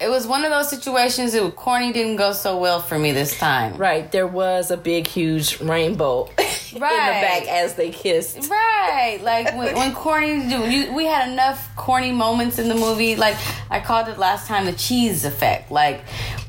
it 0.00 0.08
was 0.08 0.26
one 0.26 0.44
of 0.44 0.50
those 0.50 0.68
situations 0.68 1.32
that 1.34 1.56
corny 1.56 1.92
didn't 1.92 2.16
go 2.16 2.32
so 2.32 2.58
well 2.58 2.80
for 2.80 2.98
me 2.98 3.12
this 3.12 3.38
time. 3.38 3.76
Right. 3.76 4.10
There 4.10 4.26
was 4.26 4.70
a 4.72 4.76
big, 4.76 5.06
huge 5.06 5.60
rainbow 5.60 6.30
in 6.74 6.80
the 6.80 6.86
Right. 6.86 7.20
back 7.22 7.48
as 7.48 7.74
they 7.74 7.90
kissed. 7.90 8.50
Right, 8.50 9.20
like 9.22 9.54
when, 9.56 9.74
when 9.74 9.94
corny, 10.04 10.44
you, 10.44 10.92
we 10.94 11.04
had 11.06 11.30
enough 11.30 11.74
corny 11.76 12.12
moments 12.12 12.58
in 12.58 12.68
the 12.68 12.74
movie. 12.74 13.16
Like 13.16 13.36
I 13.70 13.80
called 13.80 14.08
it 14.08 14.18
last 14.18 14.46
time, 14.46 14.66
the 14.66 14.72
cheese 14.72 15.24
effect. 15.24 15.70
Like 15.70 16.02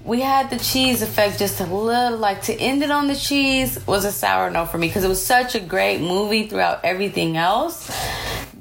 we 0.04 0.22
had 0.22 0.50
the 0.50 0.58
cheese 0.58 1.02
effect 1.02 1.40
just 1.40 1.60
a 1.62 1.66
little. 1.66 2.18
Like 2.18 2.42
to 2.44 2.54
end 2.54 2.84
it 2.84 2.92
on 2.92 3.08
the 3.08 3.16
cheese 3.16 3.86
was 3.88 4.06
a 4.06 4.12
sour 4.12 4.50
no 4.50 4.66
for 4.66 4.78
me 4.78 4.88
because 4.88 5.04
it 5.04 5.10
was 5.10 5.24
such 5.26 5.56
a 5.56 5.60
great 5.60 6.02
movie 6.02 6.48
throughout 6.48 6.82
everything 6.84 7.38
else 7.38 7.88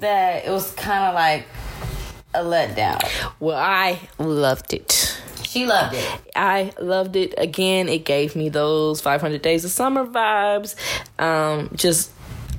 that 0.00 0.44
it 0.44 0.50
was 0.50 0.70
kind 0.72 1.04
of 1.04 1.14
like 1.14 1.46
a 2.34 2.40
letdown. 2.40 3.00
Well, 3.40 3.56
I 3.58 4.00
loved 4.18 4.74
it. 4.74 5.20
She 5.54 5.66
loved 5.66 5.94
it. 5.94 6.20
I 6.34 6.72
loved 6.80 7.14
it. 7.14 7.32
Again, 7.38 7.88
it 7.88 8.04
gave 8.04 8.34
me 8.34 8.48
those 8.48 9.00
500 9.00 9.40
Days 9.40 9.64
of 9.64 9.70
Summer 9.70 10.04
vibes. 10.04 10.74
Um, 11.16 11.70
just, 11.76 12.10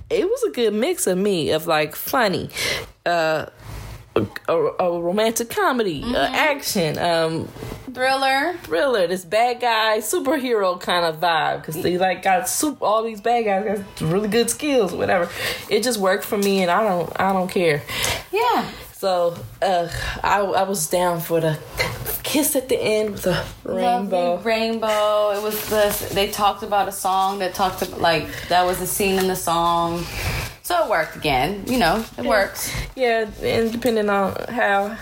it 0.10 0.24
was 0.26 0.44
a 0.44 0.52
good 0.52 0.74
mix 0.74 1.06
of 1.06 1.18
me, 1.18 1.52
of 1.52 1.68
like 1.68 1.94
funny, 1.94 2.50
uh, 3.06 3.48
a, 4.16 4.54
a 4.54 5.02
romantic 5.02 5.50
comedy, 5.50 6.04
uh, 6.06 6.30
action, 6.32 6.98
um, 6.98 7.50
Thriller. 7.94 8.54
thriller, 8.64 9.08
this 9.08 9.26
bad 9.26 9.60
guy, 9.60 9.98
superhero 9.98 10.80
kind 10.80 11.06
of 11.06 11.20
vibe. 11.20 11.62
Because 11.62 11.82
they 11.82 11.98
like 11.98 12.24
got 12.24 12.48
super, 12.48 12.86
all 12.86 13.04
these 13.04 13.20
bad 13.20 13.44
guys 13.44 13.80
got 13.80 14.10
really 14.10 14.30
good 14.30 14.50
skills, 14.50 14.94
whatever. 14.94 15.30
It 15.70 15.84
just 15.84 16.00
worked 16.00 16.24
for 16.24 16.38
me, 16.38 16.62
and 16.62 16.72
I 16.72 16.82
don't, 16.82 17.12
I 17.20 17.34
don't 17.34 17.52
care. 17.52 17.84
Yeah. 18.32 18.70
So 18.98 19.36
uh, 19.62 19.90
I, 20.24 20.40
I 20.40 20.64
was 20.64 20.90
down 20.90 21.20
for 21.20 21.42
the 21.42 21.60
kiss 22.24 22.56
at 22.56 22.70
the 22.70 22.80
end 22.80 23.12
with 23.12 23.28
a 23.28 23.46
rainbow. 23.66 24.36
Lovely 24.36 24.52
rainbow. 24.52 25.32
It 25.32 25.44
was 25.44 25.70
the 25.70 26.14
they 26.16 26.30
talked 26.32 26.64
about 26.64 26.88
a 26.88 26.94
song 26.94 27.40
that 27.40 27.54
talked 27.54 27.82
about 27.82 28.00
like 28.00 28.28
that 28.48 28.66
was 28.66 28.80
a 28.80 28.88
scene 28.88 29.20
in 29.20 29.28
the 29.28 29.36
song. 29.36 30.06
So 30.64 30.86
it 30.86 30.90
worked 30.90 31.18
again. 31.18 31.66
You 31.68 31.78
know, 31.78 32.06
it 32.18 32.24
works. 32.24 32.72
Yeah, 32.96 33.30
and 33.42 33.70
depending 33.70 34.10
on 34.10 34.34
how 34.48 34.98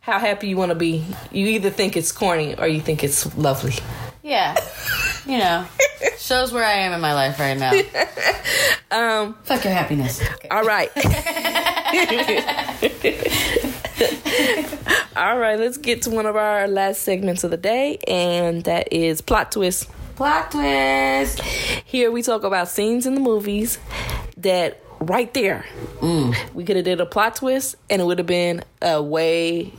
how 0.00 0.18
happy 0.18 0.48
you 0.48 0.56
want 0.56 0.70
to 0.70 0.74
be, 0.74 1.04
you 1.30 1.46
either 1.46 1.68
think 1.68 1.94
it's 1.94 2.10
corny 2.10 2.56
or 2.56 2.66
you 2.66 2.80
think 2.80 3.04
it's 3.04 3.36
lovely. 3.36 3.74
Yeah. 4.22 4.56
You 5.26 5.38
know. 5.38 5.66
Shows 6.18 6.52
where 6.52 6.64
I 6.64 6.72
am 6.72 6.92
in 6.92 7.00
my 7.00 7.14
life 7.14 7.38
right 7.38 7.58
now. 7.58 7.72
Um, 8.92 9.34
Fuck 9.44 9.62
your 9.62 9.72
happiness. 9.72 10.20
Okay. 10.20 10.48
all 10.48 10.64
right. 10.64 10.90
All 15.16 15.38
right, 15.38 15.58
let's 15.58 15.76
get 15.76 16.02
to 16.02 16.10
one 16.10 16.26
of 16.26 16.34
our 16.34 16.66
last 16.66 17.02
segments 17.02 17.44
of 17.44 17.50
the 17.50 17.56
day, 17.56 17.98
and 18.08 18.64
that 18.64 18.92
is 18.92 19.20
plot 19.20 19.52
twist. 19.52 19.88
Plot 20.16 20.50
twist. 20.50 21.40
Here 21.84 22.10
we 22.10 22.22
talk 22.22 22.42
about 22.42 22.68
scenes 22.68 23.06
in 23.06 23.14
the 23.14 23.20
movies 23.20 23.78
that 24.38 24.80
right 25.00 25.32
there 25.34 25.64
we 26.54 26.64
could 26.64 26.76
have 26.76 26.84
did 26.84 27.00
a 27.00 27.06
plot 27.06 27.36
twist, 27.36 27.76
and 27.88 28.02
it 28.02 28.04
would 28.06 28.18
have 28.18 28.26
been 28.26 28.64
a 28.82 29.02
way 29.02 29.72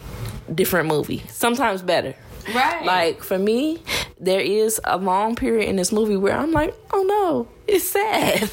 different 0.53 0.87
movie. 0.87 1.23
Sometimes 1.27 1.81
better. 1.81 2.15
Right. 2.53 2.85
Like 2.85 3.23
for 3.23 3.37
me, 3.37 3.81
there 4.19 4.41
is 4.41 4.79
a 4.83 4.97
long 4.97 5.35
period 5.35 5.67
in 5.69 5.75
this 5.75 5.91
movie 5.91 6.17
where 6.17 6.37
I'm 6.37 6.51
like, 6.51 6.75
oh 6.91 7.03
no, 7.03 7.47
it's 7.67 7.89
sad. 7.89 8.49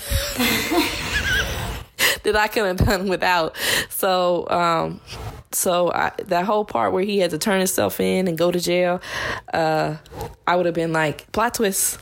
that 2.22 2.37
I 2.37 2.48
could 2.48 2.64
have 2.64 2.77
done 2.77 3.09
without. 3.09 3.57
So, 3.88 4.48
um, 4.51 5.01
so 5.53 5.90
I, 5.92 6.12
that 6.27 6.44
whole 6.44 6.64
part 6.64 6.92
where 6.92 7.03
he 7.03 7.18
had 7.18 7.31
to 7.31 7.38
turn 7.38 7.59
himself 7.59 8.01
in 8.01 8.29
and 8.29 8.37
go 8.37 8.51
to 8.51 8.61
jail, 8.61 9.01
uh, 9.53 9.96
I 10.46 10.57
would 10.57 10.66
have 10.66 10.74
been 10.74 10.92
like, 10.92 11.31
plot 11.33 11.55
twist. 11.55 11.98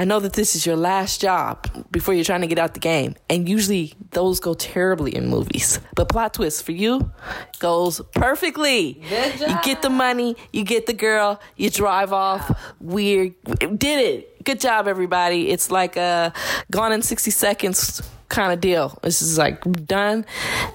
I 0.00 0.04
know 0.04 0.18
that 0.18 0.32
this 0.32 0.56
is 0.56 0.64
your 0.64 0.76
last 0.76 1.20
job 1.20 1.68
before 1.90 2.14
you're 2.14 2.24
trying 2.24 2.40
to 2.40 2.46
get 2.46 2.58
out 2.58 2.72
the 2.72 2.80
game. 2.80 3.16
And 3.28 3.46
usually 3.46 3.92
those 4.12 4.40
go 4.40 4.54
terribly 4.54 5.14
in 5.14 5.28
movies. 5.28 5.78
But 5.94 6.08
plot 6.08 6.32
twist 6.32 6.64
for 6.64 6.72
you 6.72 7.12
goes 7.58 8.00
perfectly. 8.14 9.02
Good 9.10 9.40
You 9.40 9.58
get 9.62 9.82
the 9.82 9.90
money, 9.90 10.36
you 10.54 10.64
get 10.64 10.86
the 10.86 10.94
girl, 10.94 11.38
you 11.54 11.68
drive 11.68 12.14
off. 12.14 12.50
Weird. 12.80 13.34
Did 13.44 13.82
it. 13.84 14.42
Good 14.42 14.60
job, 14.60 14.88
everybody. 14.88 15.50
It's 15.50 15.70
like 15.70 15.98
a 15.98 16.32
gone 16.70 16.92
in 16.92 17.02
60 17.02 17.30
seconds 17.30 18.00
kind 18.30 18.54
of 18.54 18.60
deal. 18.62 18.98
It's 19.02 19.18
just 19.18 19.36
like 19.36 19.60
done. 19.84 20.24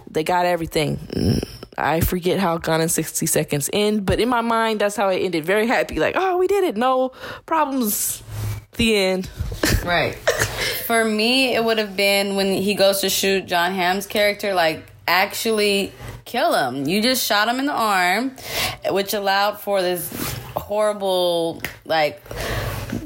They 0.07 0.23
got 0.23 0.45
everything. 0.45 0.97
Mm, 0.97 1.43
I 1.77 1.99
forget 2.01 2.39
how 2.39 2.57
Gone 2.57 2.81
in 2.81 2.89
60 2.89 3.25
Seconds 3.25 3.69
end, 3.73 4.05
but 4.05 4.19
in 4.19 4.29
my 4.29 4.41
mind, 4.41 4.81
that's 4.81 4.95
how 4.95 5.09
it 5.09 5.17
ended. 5.17 5.45
Very 5.45 5.67
happy. 5.67 5.99
Like, 5.99 6.15
oh, 6.15 6.37
we 6.37 6.47
did 6.47 6.63
it. 6.63 6.77
No 6.77 7.11
problems. 7.45 8.21
The 8.77 8.95
end. 8.95 9.29
Right. 9.83 10.15
For 10.85 11.03
me, 11.03 11.55
it 11.55 11.63
would 11.63 11.77
have 11.77 11.95
been 11.95 12.35
when 12.35 12.53
he 12.53 12.75
goes 12.75 13.01
to 13.01 13.09
shoot 13.09 13.45
Jon 13.47 13.73
Hamm's 13.73 14.05
character, 14.05 14.53
like 14.53 14.85
actually 15.07 15.91
kill 16.25 16.53
him. 16.53 16.87
You 16.87 17.01
just 17.01 17.25
shot 17.25 17.47
him 17.47 17.59
in 17.59 17.65
the 17.65 17.73
arm, 17.73 18.35
which 18.89 19.13
allowed 19.13 19.59
for 19.59 19.81
this 19.81 20.11
horrible, 20.55 21.61
like, 21.85 22.21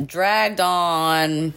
dragged 0.06 0.60
on. 0.60 1.54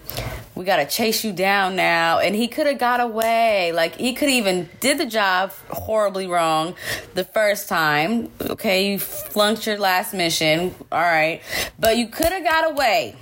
We 0.55 0.67
gotta 0.67 0.87
chase 0.87 1.25
you 1.25 1.33
down 1.33 1.77
now, 1.77 2.19
and 2.19 2.35
he 2.35 2.47
could 2.47 2.67
have 2.67 2.79
got 2.79 3.01
away. 3.01 3.73
Like 3.73 3.97
he 3.97 4.13
could 4.13 4.29
even 4.29 4.69
did 4.81 4.99
the 4.99 5.07
job 5.07 5.53
horribly 5.71 6.27
wrong 6.27 6.75
the 7.15 7.25
first 7.25 7.69
time. 7.69 8.31
Okay, 8.41 8.93
you 8.93 8.99
flunked 8.99 9.67
your 9.67 9.79
last 9.79 10.13
mission. 10.13 10.75
All 10.93 11.01
right, 11.01 11.41
but 11.79 11.97
you 11.97 12.09
could 12.09 12.33
have 12.33 12.45
got 12.45 12.71
away. 12.71 13.17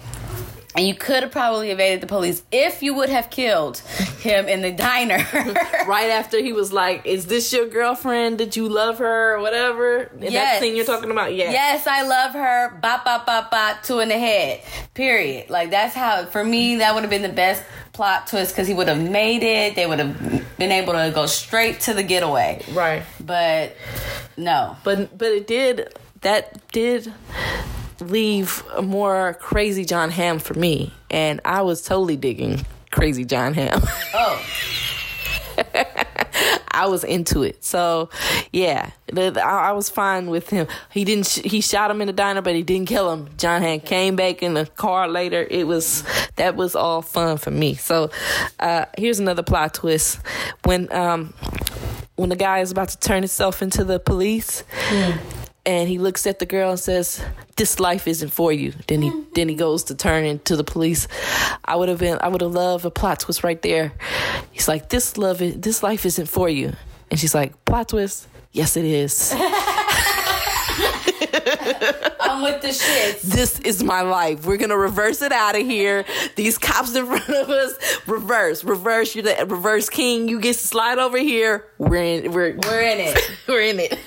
And 0.76 0.86
you 0.86 0.94
could 0.94 1.24
have 1.24 1.32
probably 1.32 1.70
evaded 1.72 2.00
the 2.00 2.06
police 2.06 2.44
if 2.52 2.80
you 2.80 2.94
would 2.94 3.08
have 3.08 3.28
killed 3.28 3.78
him 4.20 4.46
in 4.48 4.62
the 4.62 4.70
diner. 4.70 5.16
right 5.88 6.10
after 6.10 6.40
he 6.40 6.52
was 6.52 6.72
like, 6.72 7.04
Is 7.06 7.26
this 7.26 7.52
your 7.52 7.66
girlfriend? 7.66 8.38
Did 8.38 8.54
you 8.54 8.68
love 8.68 8.98
her? 8.98 9.34
Or 9.34 9.40
whatever. 9.40 10.02
In 10.02 10.20
that 10.20 10.32
Yes. 10.32 10.60
scene 10.60 10.76
you're 10.76 10.84
talking 10.84 11.10
about? 11.10 11.34
Yeah. 11.34 11.50
Yes, 11.50 11.88
I 11.88 12.02
love 12.02 12.32
her. 12.34 12.78
Bop, 12.80 13.04
bop, 13.04 13.26
bop, 13.26 13.50
bop. 13.50 13.82
Two 13.82 13.98
in 13.98 14.08
the 14.10 14.18
head. 14.18 14.60
Period. 14.94 15.50
Like 15.50 15.70
that's 15.70 15.94
how. 15.94 16.26
For 16.26 16.44
me, 16.44 16.76
that 16.76 16.94
would 16.94 17.02
have 17.02 17.10
been 17.10 17.22
the 17.22 17.28
best 17.30 17.64
plot 17.92 18.28
twist 18.28 18.54
because 18.54 18.68
he 18.68 18.74
would 18.74 18.86
have 18.88 19.00
made 19.10 19.42
it. 19.42 19.74
They 19.74 19.86
would 19.86 19.98
have 19.98 20.56
been 20.56 20.70
able 20.70 20.92
to 20.92 21.10
go 21.12 21.26
straight 21.26 21.80
to 21.80 21.94
the 21.94 22.04
getaway. 22.04 22.62
Right. 22.72 23.02
But 23.18 23.76
no. 24.36 24.76
But 24.84 25.18
but 25.18 25.28
it 25.32 25.48
did 25.48 25.98
that 26.20 26.70
did 26.70 27.12
leave 28.00 28.62
a 28.74 28.82
more 28.82 29.34
crazy 29.40 29.84
Jon 29.84 30.10
Hamm 30.10 30.38
for 30.38 30.54
me. 30.54 30.92
And 31.10 31.40
I 31.44 31.62
was 31.62 31.82
totally 31.82 32.16
digging 32.16 32.64
crazy 32.90 33.24
Jon 33.24 33.54
Hamm. 33.54 33.82
Oh, 34.14 34.44
I 36.70 36.86
was 36.86 37.04
into 37.04 37.42
it. 37.42 37.62
So, 37.64 38.08
yeah, 38.52 38.90
I, 39.14 39.28
I 39.38 39.72
was 39.72 39.90
fine 39.90 40.28
with 40.30 40.48
him. 40.48 40.66
He 40.90 41.04
didn't. 41.04 41.26
Sh- 41.26 41.42
he 41.44 41.60
shot 41.60 41.90
him 41.90 42.00
in 42.00 42.06
the 42.06 42.12
diner, 42.12 42.40
but 42.40 42.54
he 42.54 42.62
didn't 42.62 42.88
kill 42.88 43.12
him. 43.12 43.28
Jon 43.36 43.60
Hamm 43.60 43.80
came 43.80 44.16
back 44.16 44.42
in 44.42 44.54
the 44.54 44.64
car 44.64 45.08
later. 45.08 45.46
It 45.50 45.66
was 45.66 46.04
that 46.36 46.56
was 46.56 46.74
all 46.74 47.02
fun 47.02 47.36
for 47.36 47.50
me. 47.50 47.74
So, 47.74 48.10
uh, 48.58 48.86
here's 48.96 49.18
another 49.18 49.42
plot 49.42 49.74
twist 49.74 50.20
when 50.64 50.90
um 50.92 51.34
when 52.16 52.30
the 52.30 52.36
guy 52.36 52.60
is 52.60 52.70
about 52.70 52.88
to 52.90 52.98
turn 52.98 53.22
himself 53.22 53.60
into 53.62 53.84
the 53.84 53.98
police. 53.98 54.64
And 55.66 55.88
he 55.88 55.98
looks 55.98 56.26
at 56.26 56.38
the 56.38 56.46
girl 56.46 56.70
and 56.70 56.80
says, 56.80 57.22
"This 57.56 57.78
life 57.78 58.08
isn't 58.08 58.30
for 58.30 58.52
you." 58.52 58.72
Then 58.86 59.02
he 59.02 59.10
mm-hmm. 59.10 59.30
then 59.34 59.48
he 59.48 59.54
goes 59.54 59.84
to 59.84 59.94
turn 59.94 60.24
into 60.24 60.56
the 60.56 60.64
police. 60.64 61.06
I 61.64 61.76
would 61.76 61.88
have 61.88 61.98
been 61.98 62.18
I 62.20 62.28
would 62.28 62.40
have 62.40 62.52
loved 62.52 62.84
a 62.84 62.90
plot 62.90 63.20
twist 63.20 63.44
right 63.44 63.60
there. 63.60 63.92
He's 64.52 64.68
like, 64.68 64.88
"This 64.88 65.18
love 65.18 65.42
is, 65.42 65.60
this 65.60 65.82
life 65.82 66.06
isn't 66.06 66.26
for 66.26 66.48
you," 66.48 66.72
and 67.10 67.20
she's 67.20 67.34
like, 67.34 67.62
"Plot 67.64 67.88
twist." 67.88 68.26
Yes, 68.52 68.76
it 68.76 68.84
is. 68.84 69.34
I'm 72.20 72.42
with 72.42 72.62
the 72.62 72.68
shits. 72.68 73.22
this 73.22 73.60
is 73.60 73.82
my 73.82 74.02
life. 74.02 74.46
We're 74.46 74.56
gonna 74.56 74.76
reverse 74.76 75.22
it 75.22 75.32
out 75.32 75.56
of 75.56 75.62
here. 75.62 76.04
These 76.36 76.58
cops 76.58 76.94
in 76.94 77.06
front 77.06 77.28
of 77.28 77.50
us, 77.50 77.74
reverse, 78.06 78.64
reverse. 78.64 79.14
You're 79.14 79.24
the 79.24 79.46
reverse 79.46 79.88
king. 79.88 80.28
You 80.28 80.40
get 80.40 80.54
to 80.54 80.66
slide 80.66 80.98
over 80.98 81.18
here. 81.18 81.66
We're 81.78 82.02
in. 82.02 82.32
We're 82.32 82.56
We're 82.56 82.80
in 82.80 83.00
it. 83.00 83.30
we're 83.48 83.62
in 83.62 83.80
it. 83.80 83.98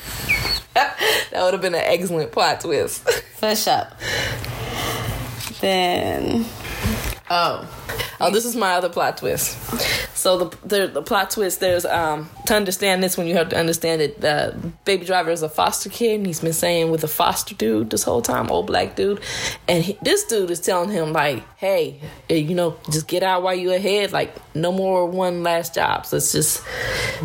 that 1.31 1.43
would 1.43 1.53
have 1.53 1.61
been 1.61 1.75
an 1.75 1.83
excellent 1.83 2.31
plot 2.31 2.61
twist. 2.61 3.07
Push 3.39 3.67
up. 3.67 3.99
Then. 5.61 6.45
Oh. 7.29 7.82
Oh, 8.19 8.31
this 8.31 8.45
is 8.45 8.55
my 8.55 8.73
other 8.75 8.89
plot 8.89 9.17
twist. 9.17 9.57
So 10.15 10.37
the 10.37 10.57
the, 10.67 10.87
the 10.87 11.01
plot 11.01 11.31
twist 11.31 11.59
there's 11.59 11.85
um 11.85 12.29
to 12.45 12.55
understand 12.55 13.03
this 13.03 13.17
one 13.17 13.27
you 13.27 13.35
have 13.35 13.49
to 13.49 13.57
understand 13.57 14.01
it. 14.01 14.21
The 14.21 14.55
baby 14.85 15.05
driver 15.05 15.31
is 15.31 15.41
a 15.41 15.49
foster 15.49 15.89
kid 15.89 16.15
and 16.15 16.25
he's 16.25 16.39
been 16.39 16.53
saying 16.53 16.91
with 16.91 17.03
a 17.03 17.07
foster 17.07 17.55
dude 17.55 17.89
this 17.89 18.03
whole 18.03 18.21
time, 18.21 18.49
old 18.49 18.67
black 18.67 18.95
dude, 18.95 19.19
and 19.67 19.83
he, 19.83 19.97
this 20.01 20.23
dude 20.25 20.51
is 20.51 20.59
telling 20.61 20.89
him 20.89 21.11
like, 21.11 21.43
hey, 21.57 21.99
eh, 22.29 22.35
you 22.35 22.55
know, 22.55 22.77
just 22.89 23.07
get 23.07 23.23
out 23.23 23.43
while 23.43 23.55
you're 23.55 23.75
ahead. 23.75 24.11
Like 24.13 24.33
no 24.55 24.71
more 24.71 25.05
one 25.05 25.43
last 25.43 25.75
jobs. 25.75 26.13
Let's 26.13 26.31
just 26.31 26.63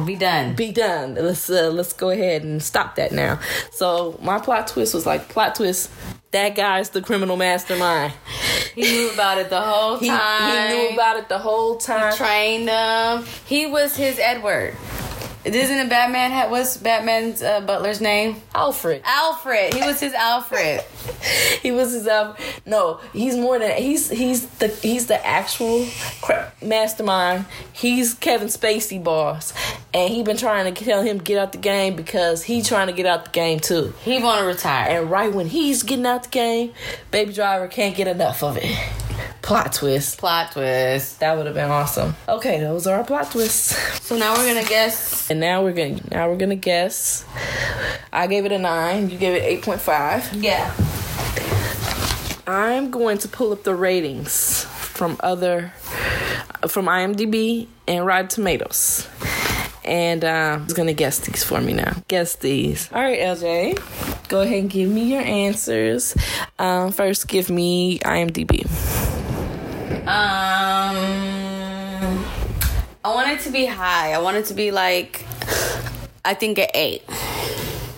Be 0.04 0.16
done. 0.16 0.54
be 0.56 0.72
done. 0.72 1.14
Let's 1.14 1.48
uh, 1.48 1.70
let's 1.70 1.92
go 1.92 2.10
ahead 2.10 2.42
and 2.42 2.60
stop 2.62 2.96
that 2.96 3.12
now. 3.12 3.38
So 3.70 4.18
my 4.22 4.38
plot 4.40 4.66
twist 4.68 4.94
was 4.94 5.06
like 5.06 5.28
plot 5.28 5.54
twist. 5.54 5.90
That 6.30 6.54
guy's 6.54 6.90
the 6.90 7.00
criminal 7.00 7.38
mastermind. 7.38 8.12
He 8.74 8.82
knew 8.82 9.10
about 9.14 9.38
it 9.38 9.48
the 9.48 9.60
whole 9.62 9.96
time. 9.96 10.02
he 10.02 10.08
knew 10.68 10.94
about 10.94 11.16
it 11.18 11.28
the 11.28 11.38
whole 11.38 11.76
time. 11.76 12.14
trained 12.14 12.68
him. 12.68 13.24
He 13.46 13.66
was 13.66 13.96
his 13.96 14.18
Edward. 14.18 14.74
Isn't 15.44 15.78
it 15.78 15.88
Batman? 15.88 16.30
ha- 16.32 16.50
What's 16.50 16.76
Batman's 16.76 17.40
uh, 17.42 17.60
butler's 17.62 18.00
name? 18.02 18.42
Alfred. 18.54 19.00
Alfred. 19.04 19.72
He 19.72 19.80
was 19.80 19.98
his 20.00 20.12
Alfred. 20.12 20.82
he 21.62 21.70
was 21.72 21.92
his 21.92 22.06
um 22.06 22.34
no 22.66 23.00
he's 23.14 23.34
more 23.34 23.58
than 23.58 23.80
he's 23.80 24.10
he's 24.10 24.46
the 24.58 24.68
he's 24.68 25.06
the 25.06 25.26
actual 25.26 25.86
mastermind 26.62 27.46
he's 27.72 28.14
kevin 28.14 28.48
spacey 28.48 29.02
boss 29.02 29.54
and 29.94 30.12
he 30.12 30.22
been 30.22 30.36
trying 30.36 30.72
to 30.72 30.84
tell 30.84 31.02
him 31.02 31.18
get 31.18 31.38
out 31.38 31.52
the 31.52 31.58
game 31.58 31.96
because 31.96 32.42
he 32.42 32.60
trying 32.62 32.88
to 32.88 32.92
get 32.92 33.06
out 33.06 33.24
the 33.24 33.30
game 33.30 33.58
too 33.58 33.92
He 34.02 34.22
want 34.22 34.40
to 34.40 34.46
retire. 34.46 35.00
and 35.00 35.10
right 35.10 35.32
when 35.32 35.46
he's 35.46 35.82
getting 35.82 36.06
out 36.06 36.24
the 36.24 36.28
game 36.30 36.72
baby 37.10 37.32
driver 37.32 37.68
can't 37.68 37.96
get 37.96 38.06
enough 38.06 38.42
of 38.42 38.58
it 38.60 38.76
plot 39.48 39.72
twist 39.72 40.18
Plot 40.18 40.52
twist. 40.52 41.20
that 41.20 41.34
would 41.36 41.46
have 41.46 41.54
been 41.54 41.70
awesome 41.70 42.14
okay 42.28 42.60
those 42.60 42.86
are 42.86 42.98
our 42.98 43.04
plot 43.04 43.30
twists 43.30 43.74
So 44.08 44.16
now 44.18 44.36
we're 44.36 44.46
gonna 44.54 44.68
guess. 44.68 45.30
and 45.30 45.40
now 45.40 45.62
we're 45.62 45.72
gonna 45.72 46.00
now 46.10 46.28
we're 46.28 46.36
gonna 46.36 46.54
guess 46.54 47.24
i 48.12 48.26
gave 48.26 48.44
it 48.44 48.52
a 48.52 48.58
9 48.58 49.08
you 49.10 49.16
gave 49.18 49.34
it 49.34 49.62
8.5 49.62 50.42
Yeah. 50.42 50.72
I'm 52.46 52.90
going 52.90 53.18
to 53.18 53.28
pull 53.28 53.52
up 53.52 53.62
the 53.64 53.74
ratings 53.74 54.64
from 54.64 55.16
other 55.20 55.72
from 56.66 56.86
IMDb 56.86 57.68
and 57.86 58.06
Rotten 58.06 58.28
Tomatoes. 58.28 59.06
And 59.84 60.24
uh, 60.24 60.58
I'm 60.60 60.66
gonna 60.68 60.94
guess 60.94 61.18
these 61.20 61.44
for 61.44 61.60
me 61.60 61.74
now. 61.74 61.92
Guess 62.08 62.36
these. 62.36 62.90
All 62.92 63.02
right, 63.02 63.20
Elle 63.20 63.36
Jay, 63.36 63.74
go 64.28 64.40
ahead 64.40 64.60
and 64.60 64.70
give 64.70 64.88
me 64.90 65.12
your 65.12 65.22
answers. 65.22 66.16
Um, 66.58 66.90
first, 66.92 67.28
give 67.28 67.50
me 67.50 67.98
IMDb. 68.00 69.07
Um, 70.08 70.94
I 73.04 73.14
want 73.14 73.28
it 73.28 73.40
to 73.40 73.50
be 73.50 73.66
high. 73.66 74.14
I 74.14 74.18
want 74.20 74.38
it 74.38 74.46
to 74.46 74.54
be 74.54 74.70
like, 74.70 75.22
I 76.24 76.32
think 76.32 76.58
an 76.58 76.68
eight. 76.72 77.02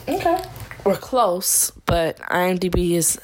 Okay, 0.09 0.43
we're 0.85 0.97
close, 0.97 1.71
but 1.87 2.19
IMDb 2.19 2.95
is 2.95 3.17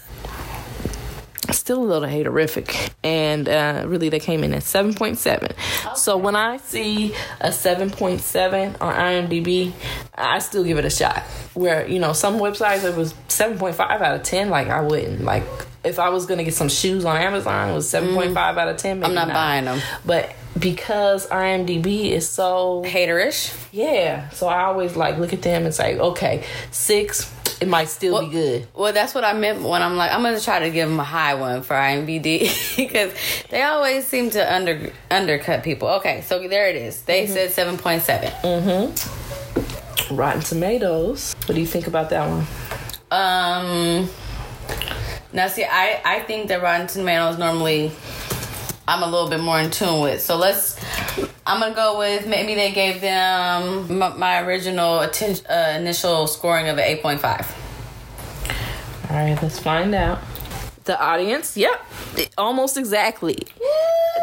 still 1.52 1.82
a 1.82 1.86
little 1.86 2.08
haterific 2.08 2.90
and 3.04 3.48
uh, 3.48 3.84
really 3.86 4.08
they 4.08 4.20
came 4.20 4.42
in 4.44 4.52
at 4.54 4.62
7.7 4.62 5.96
so 5.96 6.16
when 6.16 6.34
i 6.36 6.56
see 6.58 7.14
a 7.40 7.48
7.7 7.48 8.80
on 8.80 8.94
imdb 8.94 9.72
i 10.14 10.38
still 10.38 10.64
give 10.64 10.78
it 10.78 10.84
a 10.84 10.90
shot 10.90 11.22
where 11.54 11.86
you 11.88 11.98
know 11.98 12.12
some 12.12 12.34
websites 12.38 12.84
it 12.84 12.96
was 12.96 13.12
7.5 13.28 13.78
out 13.80 14.14
of 14.16 14.22
10 14.22 14.50
like 14.50 14.68
i 14.68 14.80
wouldn't 14.80 15.22
like 15.22 15.44
if 15.84 15.98
i 15.98 16.08
was 16.08 16.26
gonna 16.26 16.44
get 16.44 16.54
some 16.54 16.68
shoes 16.68 17.04
on 17.04 17.16
amazon 17.16 17.70
it 17.70 17.74
was 17.74 17.90
7.5 17.90 18.36
out 18.36 18.68
of 18.68 18.76
10 18.76 19.00
maybe 19.00 19.06
Mm. 19.14 19.18
I'm 19.18 19.28
not 19.28 19.34
buying 19.34 19.64
them. 19.66 19.80
but 20.04 20.34
because 20.58 21.26
imdb 21.28 22.10
is 22.10 22.28
so 22.28 22.82
Haterish. 22.86 23.54
yeah 23.72 24.28
so 24.30 24.46
i 24.46 24.64
always 24.64 24.96
like 24.96 25.18
look 25.18 25.32
at 25.32 25.42
them 25.42 25.64
and 25.64 25.74
say 25.74 25.98
okay 25.98 26.44
six 26.70 27.32
it 27.60 27.68
might 27.68 27.88
still 27.88 28.20
be 28.20 28.28
good 28.30 28.68
Well, 28.74 28.92
that's 28.92 29.14
what 29.14 29.24
I 29.24 29.32
meant 29.32 29.62
when 29.62 29.80
I'm 29.80 29.96
like, 29.96 30.12
I'm 30.12 30.20
gonna 30.22 30.38
try 30.40 30.58
to 30.58 30.70
give 30.70 30.90
them 30.90 31.00
a 31.00 31.04
high 31.04 31.36
one 31.36 31.62
for 31.62 31.72
IMDb 31.72 32.76
because 32.76 33.14
they 33.48 33.62
always 33.62 34.06
seem 34.06 34.28
to 34.32 34.54
under 34.54 34.92
undercut 35.10 35.62
people. 35.64 35.88
Okay, 35.88 36.20
so 36.20 36.46
there 36.48 36.68
it 36.68 36.76
is. 36.76 37.00
They 37.02 37.26
said 37.26 37.52
seven 37.52 37.78
point 37.78 38.02
seven. 38.02 38.30
Mm-hmm. 38.42 40.14
rotten 40.14 40.42
tomatoes 40.42 41.34
what 41.46 41.54
do 41.54 41.60
you 41.62 41.66
think 41.66 41.86
about 41.86 42.10
that 42.10 42.28
one 42.28 42.46
Um, 43.10 44.10
now 45.32 45.48
see, 45.48 45.64
I 45.64 46.00
I 46.04 46.20
think 46.20 46.48
that 46.48 46.60
Rotten 46.62 46.86
Tomatoes 46.88 47.38
normally 47.38 47.90
I'm 48.88 49.02
a 49.02 49.06
little 49.06 49.28
bit 49.28 49.40
more 49.40 49.58
in 49.60 49.70
tune 49.70 50.00
with. 50.00 50.22
So 50.22 50.36
let's. 50.36 50.76
I'm 51.46 51.60
gonna 51.60 51.74
go 51.74 51.98
with 51.98 52.26
maybe 52.26 52.54
they 52.54 52.72
gave 52.72 53.00
them 53.00 53.98
my, 53.98 54.08
my 54.14 54.40
original 54.42 55.00
atten- 55.00 55.46
uh, 55.48 55.76
initial 55.78 56.26
scoring 56.26 56.68
of 56.68 56.78
an 56.78 56.84
eight 56.84 57.02
point 57.02 57.20
five. 57.20 57.46
All 59.10 59.16
right, 59.16 59.40
let's 59.42 59.58
find 59.58 59.94
out. 59.94 60.18
The 60.84 61.00
audience, 61.00 61.56
yep, 61.56 61.84
almost 62.38 62.76
exactly. 62.76 63.38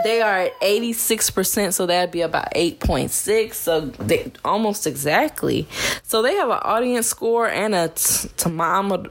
They 0.05 0.21
are 0.21 0.39
at 0.39 0.61
86%, 0.61 1.73
so 1.73 1.85
that'd 1.85 2.11
be 2.11 2.21
about 2.21 2.53
8.6. 2.53 3.53
So 3.53 3.81
they 3.81 4.31
almost 4.45 4.87
exactly. 4.87 5.67
So 6.03 6.21
they 6.21 6.35
have 6.35 6.49
an 6.49 6.59
audience 6.61 7.07
score 7.07 7.49
and 7.49 7.75
a 7.75 7.89
t- 7.89 8.29
tomato 8.37 9.09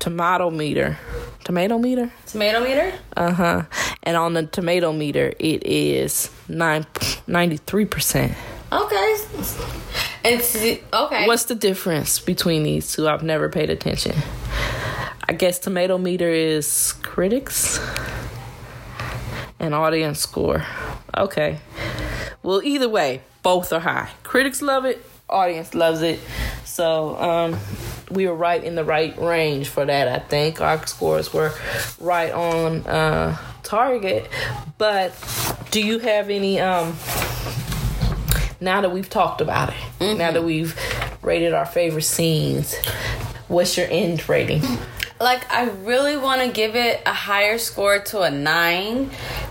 tomato 0.00 0.50
meter. 0.50 0.98
Tomato 1.44 1.78
meter? 1.78 2.10
Tomato 2.26 2.64
meter. 2.64 2.92
Uh 3.16 3.32
huh. 3.32 3.62
And 4.02 4.16
on 4.16 4.32
the 4.32 4.46
tomato 4.46 4.92
meter, 4.92 5.34
it 5.38 5.64
is 5.64 6.30
nine, 6.48 6.84
93%. 7.28 8.34
Okay. 8.72 9.16
And 10.24 10.40
okay. 10.92 11.26
What's 11.26 11.44
the 11.44 11.54
difference 11.54 12.18
between 12.18 12.62
these 12.62 12.92
two? 12.92 13.06
I've 13.06 13.22
never 13.22 13.50
paid 13.50 13.68
attention. 13.68 14.16
I 15.28 15.34
guess 15.34 15.58
tomato 15.58 15.98
meter 15.98 16.30
is 16.30 16.94
critics 17.02 17.78
and 19.60 19.74
audience 19.74 20.20
score. 20.20 20.64
Okay. 21.16 21.60
Well, 22.42 22.62
either 22.62 22.88
way, 22.88 23.22
both 23.42 23.72
are 23.72 23.80
high. 23.80 24.10
Critics 24.22 24.60
love 24.62 24.84
it, 24.84 25.04
audience 25.28 25.74
loves 25.74 26.02
it. 26.02 26.20
So, 26.64 27.16
um, 27.16 27.58
we 28.14 28.26
were 28.26 28.34
right 28.34 28.62
in 28.62 28.74
the 28.74 28.84
right 28.84 29.16
range 29.18 29.68
for 29.68 29.84
that. 29.84 30.08
I 30.08 30.18
think 30.18 30.60
our 30.60 30.86
scores 30.86 31.32
were 31.32 31.52
right 32.00 32.32
on 32.32 32.86
uh, 32.86 33.36
target. 33.62 34.28
But 34.78 35.12
do 35.70 35.84
you 35.84 35.98
have 35.98 36.30
any 36.30 36.60
um, 36.60 36.96
now 38.60 38.80
that 38.80 38.92
we've 38.92 39.10
talked 39.10 39.40
about 39.40 39.72
it, 40.00 40.14
now 40.16 40.30
that 40.30 40.44
we've 40.44 40.78
rated 41.22 41.52
our 41.52 41.66
favorite 41.66 42.02
scenes, 42.02 42.74
what's 43.48 43.76
your 43.76 43.86
end 43.90 44.28
rating? 44.28 44.62
like 45.20 45.50
I 45.52 45.70
really 45.70 46.16
want 46.16 46.42
to 46.42 46.48
give 46.48 46.74
it 46.76 47.02
a 47.06 47.12
higher 47.12 47.58
score 47.58 47.98
to 48.00 48.22
a 48.22 48.30
nine 48.30 49.10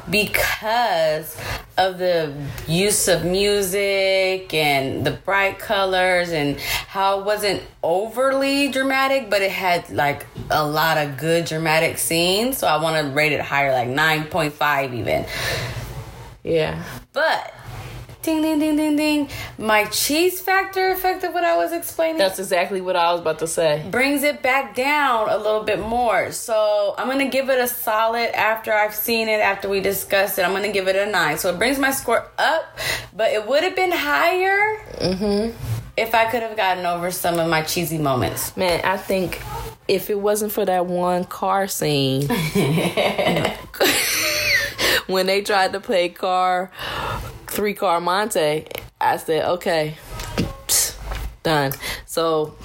because 0.09 1.38
of 1.78 1.98
the 1.98 2.34
use 2.68 3.08
of 3.08 3.26
music 3.26 4.54
and 4.54 5.06
the 5.06 5.12
bright 5.12 5.58
colors 5.58 6.30
and 6.30 6.60
how 6.60 7.20
it 7.20 7.26
wasn't 7.26 7.64
overly 7.82 8.70
dramatic, 8.70 9.30
but 9.30 9.42
it 9.42 9.52
had 9.52 9.90
like 9.90 10.28
a 10.52 10.66
lot 10.66 10.98
of 10.98 11.18
good 11.18 11.46
dramatic 11.46 11.98
scenes. 11.98 12.58
So 12.58 12.68
I 12.68 12.82
want 12.82 13.04
to 13.04 13.12
rate 13.14 13.32
it 13.32 13.42
higher, 13.42 13.72
like 13.72 13.88
nine 13.88 14.26
point 14.26 14.54
five 14.54 14.94
even. 14.94 15.26
Yeah. 16.44 16.84
But 17.12 17.54
ding 18.24 18.42
ding 18.42 18.60
ding 18.60 18.76
ding 18.78 18.96
ding, 18.96 19.30
my 19.58 19.86
cheese 19.86 20.40
factor 20.40 20.92
affected 20.92 21.34
what 21.34 21.44
I 21.44 21.58
was 21.58 21.74
explaining 21.74 22.18
That's 22.18 22.40
exactly 22.40 22.80
what 22.82 22.96
I 22.96 23.12
was 23.12 23.22
about 23.22 23.40
to 23.40 23.48
say. 23.48 23.86
brings 23.92 24.24
it 24.24 24.42
back 24.42 24.76
down 24.76 25.30
a 25.30 25.38
little 25.38 25.64
bit 25.64 25.80
more. 25.80 26.32
So 26.32 26.96
I'm 26.98 27.08
gonna 27.08 27.30
give 27.30 27.50
it 27.50 27.60
a 27.60 27.68
solid 27.68 28.36
after 28.36 28.74
I've 28.74 28.96
seen 28.96 29.28
it, 29.28 29.42
after 29.42 29.68
we 29.70 29.82
discussed 29.82 30.40
it. 30.40 30.44
I'm 30.44 30.54
gonna 30.54 30.72
give 30.72 30.88
it 30.88 30.96
a 30.96 31.06
nine. 31.06 31.38
So 31.38 31.54
it 31.54 31.58
brings 31.58 31.78
my 31.78 31.92
score 31.92 32.28
up, 32.38 32.78
but 33.14 33.32
it 33.32 33.46
would 33.46 33.64
have 33.64 33.76
been 33.76 33.92
higher 33.92 34.78
mm-hmm. 35.00 35.58
if 35.98 36.16
I 36.16 36.26
could 36.26 36.44
have 36.44 36.56
gotten 36.56 36.86
over 36.86 37.12
some 37.12 37.40
of 37.40 37.50
my 37.50 37.62
cheesy 37.62 37.98
moments. 37.98 38.56
Man, 38.56 38.82
I 38.86 38.98
think 38.98 39.42
if 39.88 40.10
it 40.10 40.20
wasn't 40.20 40.54
for 40.54 40.64
that 40.66 40.86
one 40.86 41.26
car 41.26 41.68
scene, 41.68 42.28
when 45.08 45.26
they 45.26 45.42
tried 45.42 45.74
to 45.74 45.80
play 45.80 46.10
car, 46.10 46.72
three 47.54 47.74
car 47.74 48.01
Monte, 48.01 48.66
I 48.99 49.18
said, 49.18 49.45
okay, 49.45 49.95
done. 51.43 51.72
So 52.06 52.56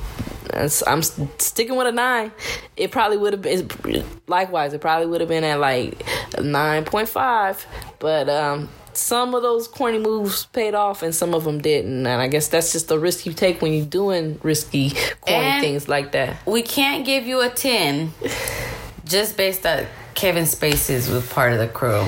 I'm 0.86 1.02
sticking 1.02 1.76
with 1.76 1.86
a 1.86 1.92
nine. 1.92 2.32
It 2.76 2.90
probably 2.90 3.18
would 3.18 3.32
have 3.34 3.42
been, 3.42 4.04
likewise, 4.26 4.72
it 4.72 4.80
probably 4.80 5.06
would 5.06 5.20
have 5.20 5.28
been 5.28 5.44
at 5.44 5.60
like 5.60 5.98
9.5, 6.32 7.64
but, 7.98 8.28
um, 8.28 8.68
some 8.94 9.32
of 9.34 9.42
those 9.42 9.68
corny 9.68 9.98
moves 9.98 10.46
paid 10.46 10.74
off 10.74 11.04
and 11.04 11.14
some 11.14 11.32
of 11.32 11.44
them 11.44 11.60
didn't. 11.60 12.04
And 12.04 12.20
I 12.20 12.26
guess 12.26 12.48
that's 12.48 12.72
just 12.72 12.88
the 12.88 12.98
risk 12.98 13.26
you 13.26 13.32
take 13.32 13.62
when 13.62 13.72
you're 13.72 13.86
doing 13.86 14.40
risky, 14.42 14.90
corny 15.20 15.44
And- 15.46 15.62
things 15.62 15.88
like 15.88 16.10
that. 16.12 16.36
We 16.46 16.62
can't 16.62 17.04
give 17.06 17.24
you 17.24 17.40
a 17.40 17.48
10 17.48 18.12
just 19.04 19.36
based 19.36 19.64
on 19.64 19.86
Kevin 20.14 20.44
Spacey's 20.44 21.08
was 21.08 21.24
part 21.28 21.52
of 21.52 21.60
the 21.60 21.68
crew. 21.68 22.06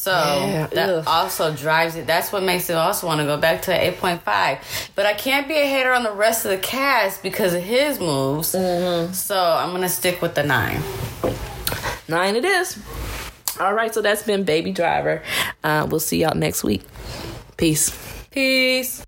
So 0.00 0.12
Yeah, 0.12 0.66
that 0.68 0.88
ugh. 0.88 1.04
also 1.06 1.54
drives 1.54 1.94
it. 1.94 2.06
That's 2.06 2.32
what 2.32 2.42
makes 2.42 2.70
it 2.70 2.72
also 2.72 3.06
want 3.06 3.20
to 3.20 3.26
go 3.26 3.36
back 3.36 3.60
to 3.62 3.74
an 3.74 3.92
8.5. 3.92 4.92
But 4.94 5.04
I 5.04 5.12
can't 5.12 5.46
be 5.46 5.52
a 5.58 5.66
hater 5.66 5.92
on 5.92 6.04
the 6.04 6.12
rest 6.12 6.46
of 6.46 6.52
the 6.52 6.56
cast 6.56 7.22
because 7.22 7.52
of 7.52 7.62
his 7.62 8.00
moves. 8.00 8.54
Mm-hmm. 8.54 9.12
So 9.12 9.38
I'm 9.38 9.68
going 9.70 9.82
to 9.82 9.90
stick 9.90 10.22
with 10.22 10.34
the 10.34 10.42
9. 10.42 10.80
Nine 12.08 12.34
it 12.34 12.46
is. 12.46 12.78
All 13.60 13.74
right, 13.74 13.92
so 13.92 14.00
that's 14.00 14.22
been 14.22 14.44
Baby 14.44 14.72
Driver. 14.72 15.22
Uh, 15.62 15.86
we'll 15.90 16.00
see 16.00 16.22
y'all 16.22 16.34
next 16.34 16.64
week. 16.64 16.82
Peace. 17.58 17.90
Peace. 18.30 19.04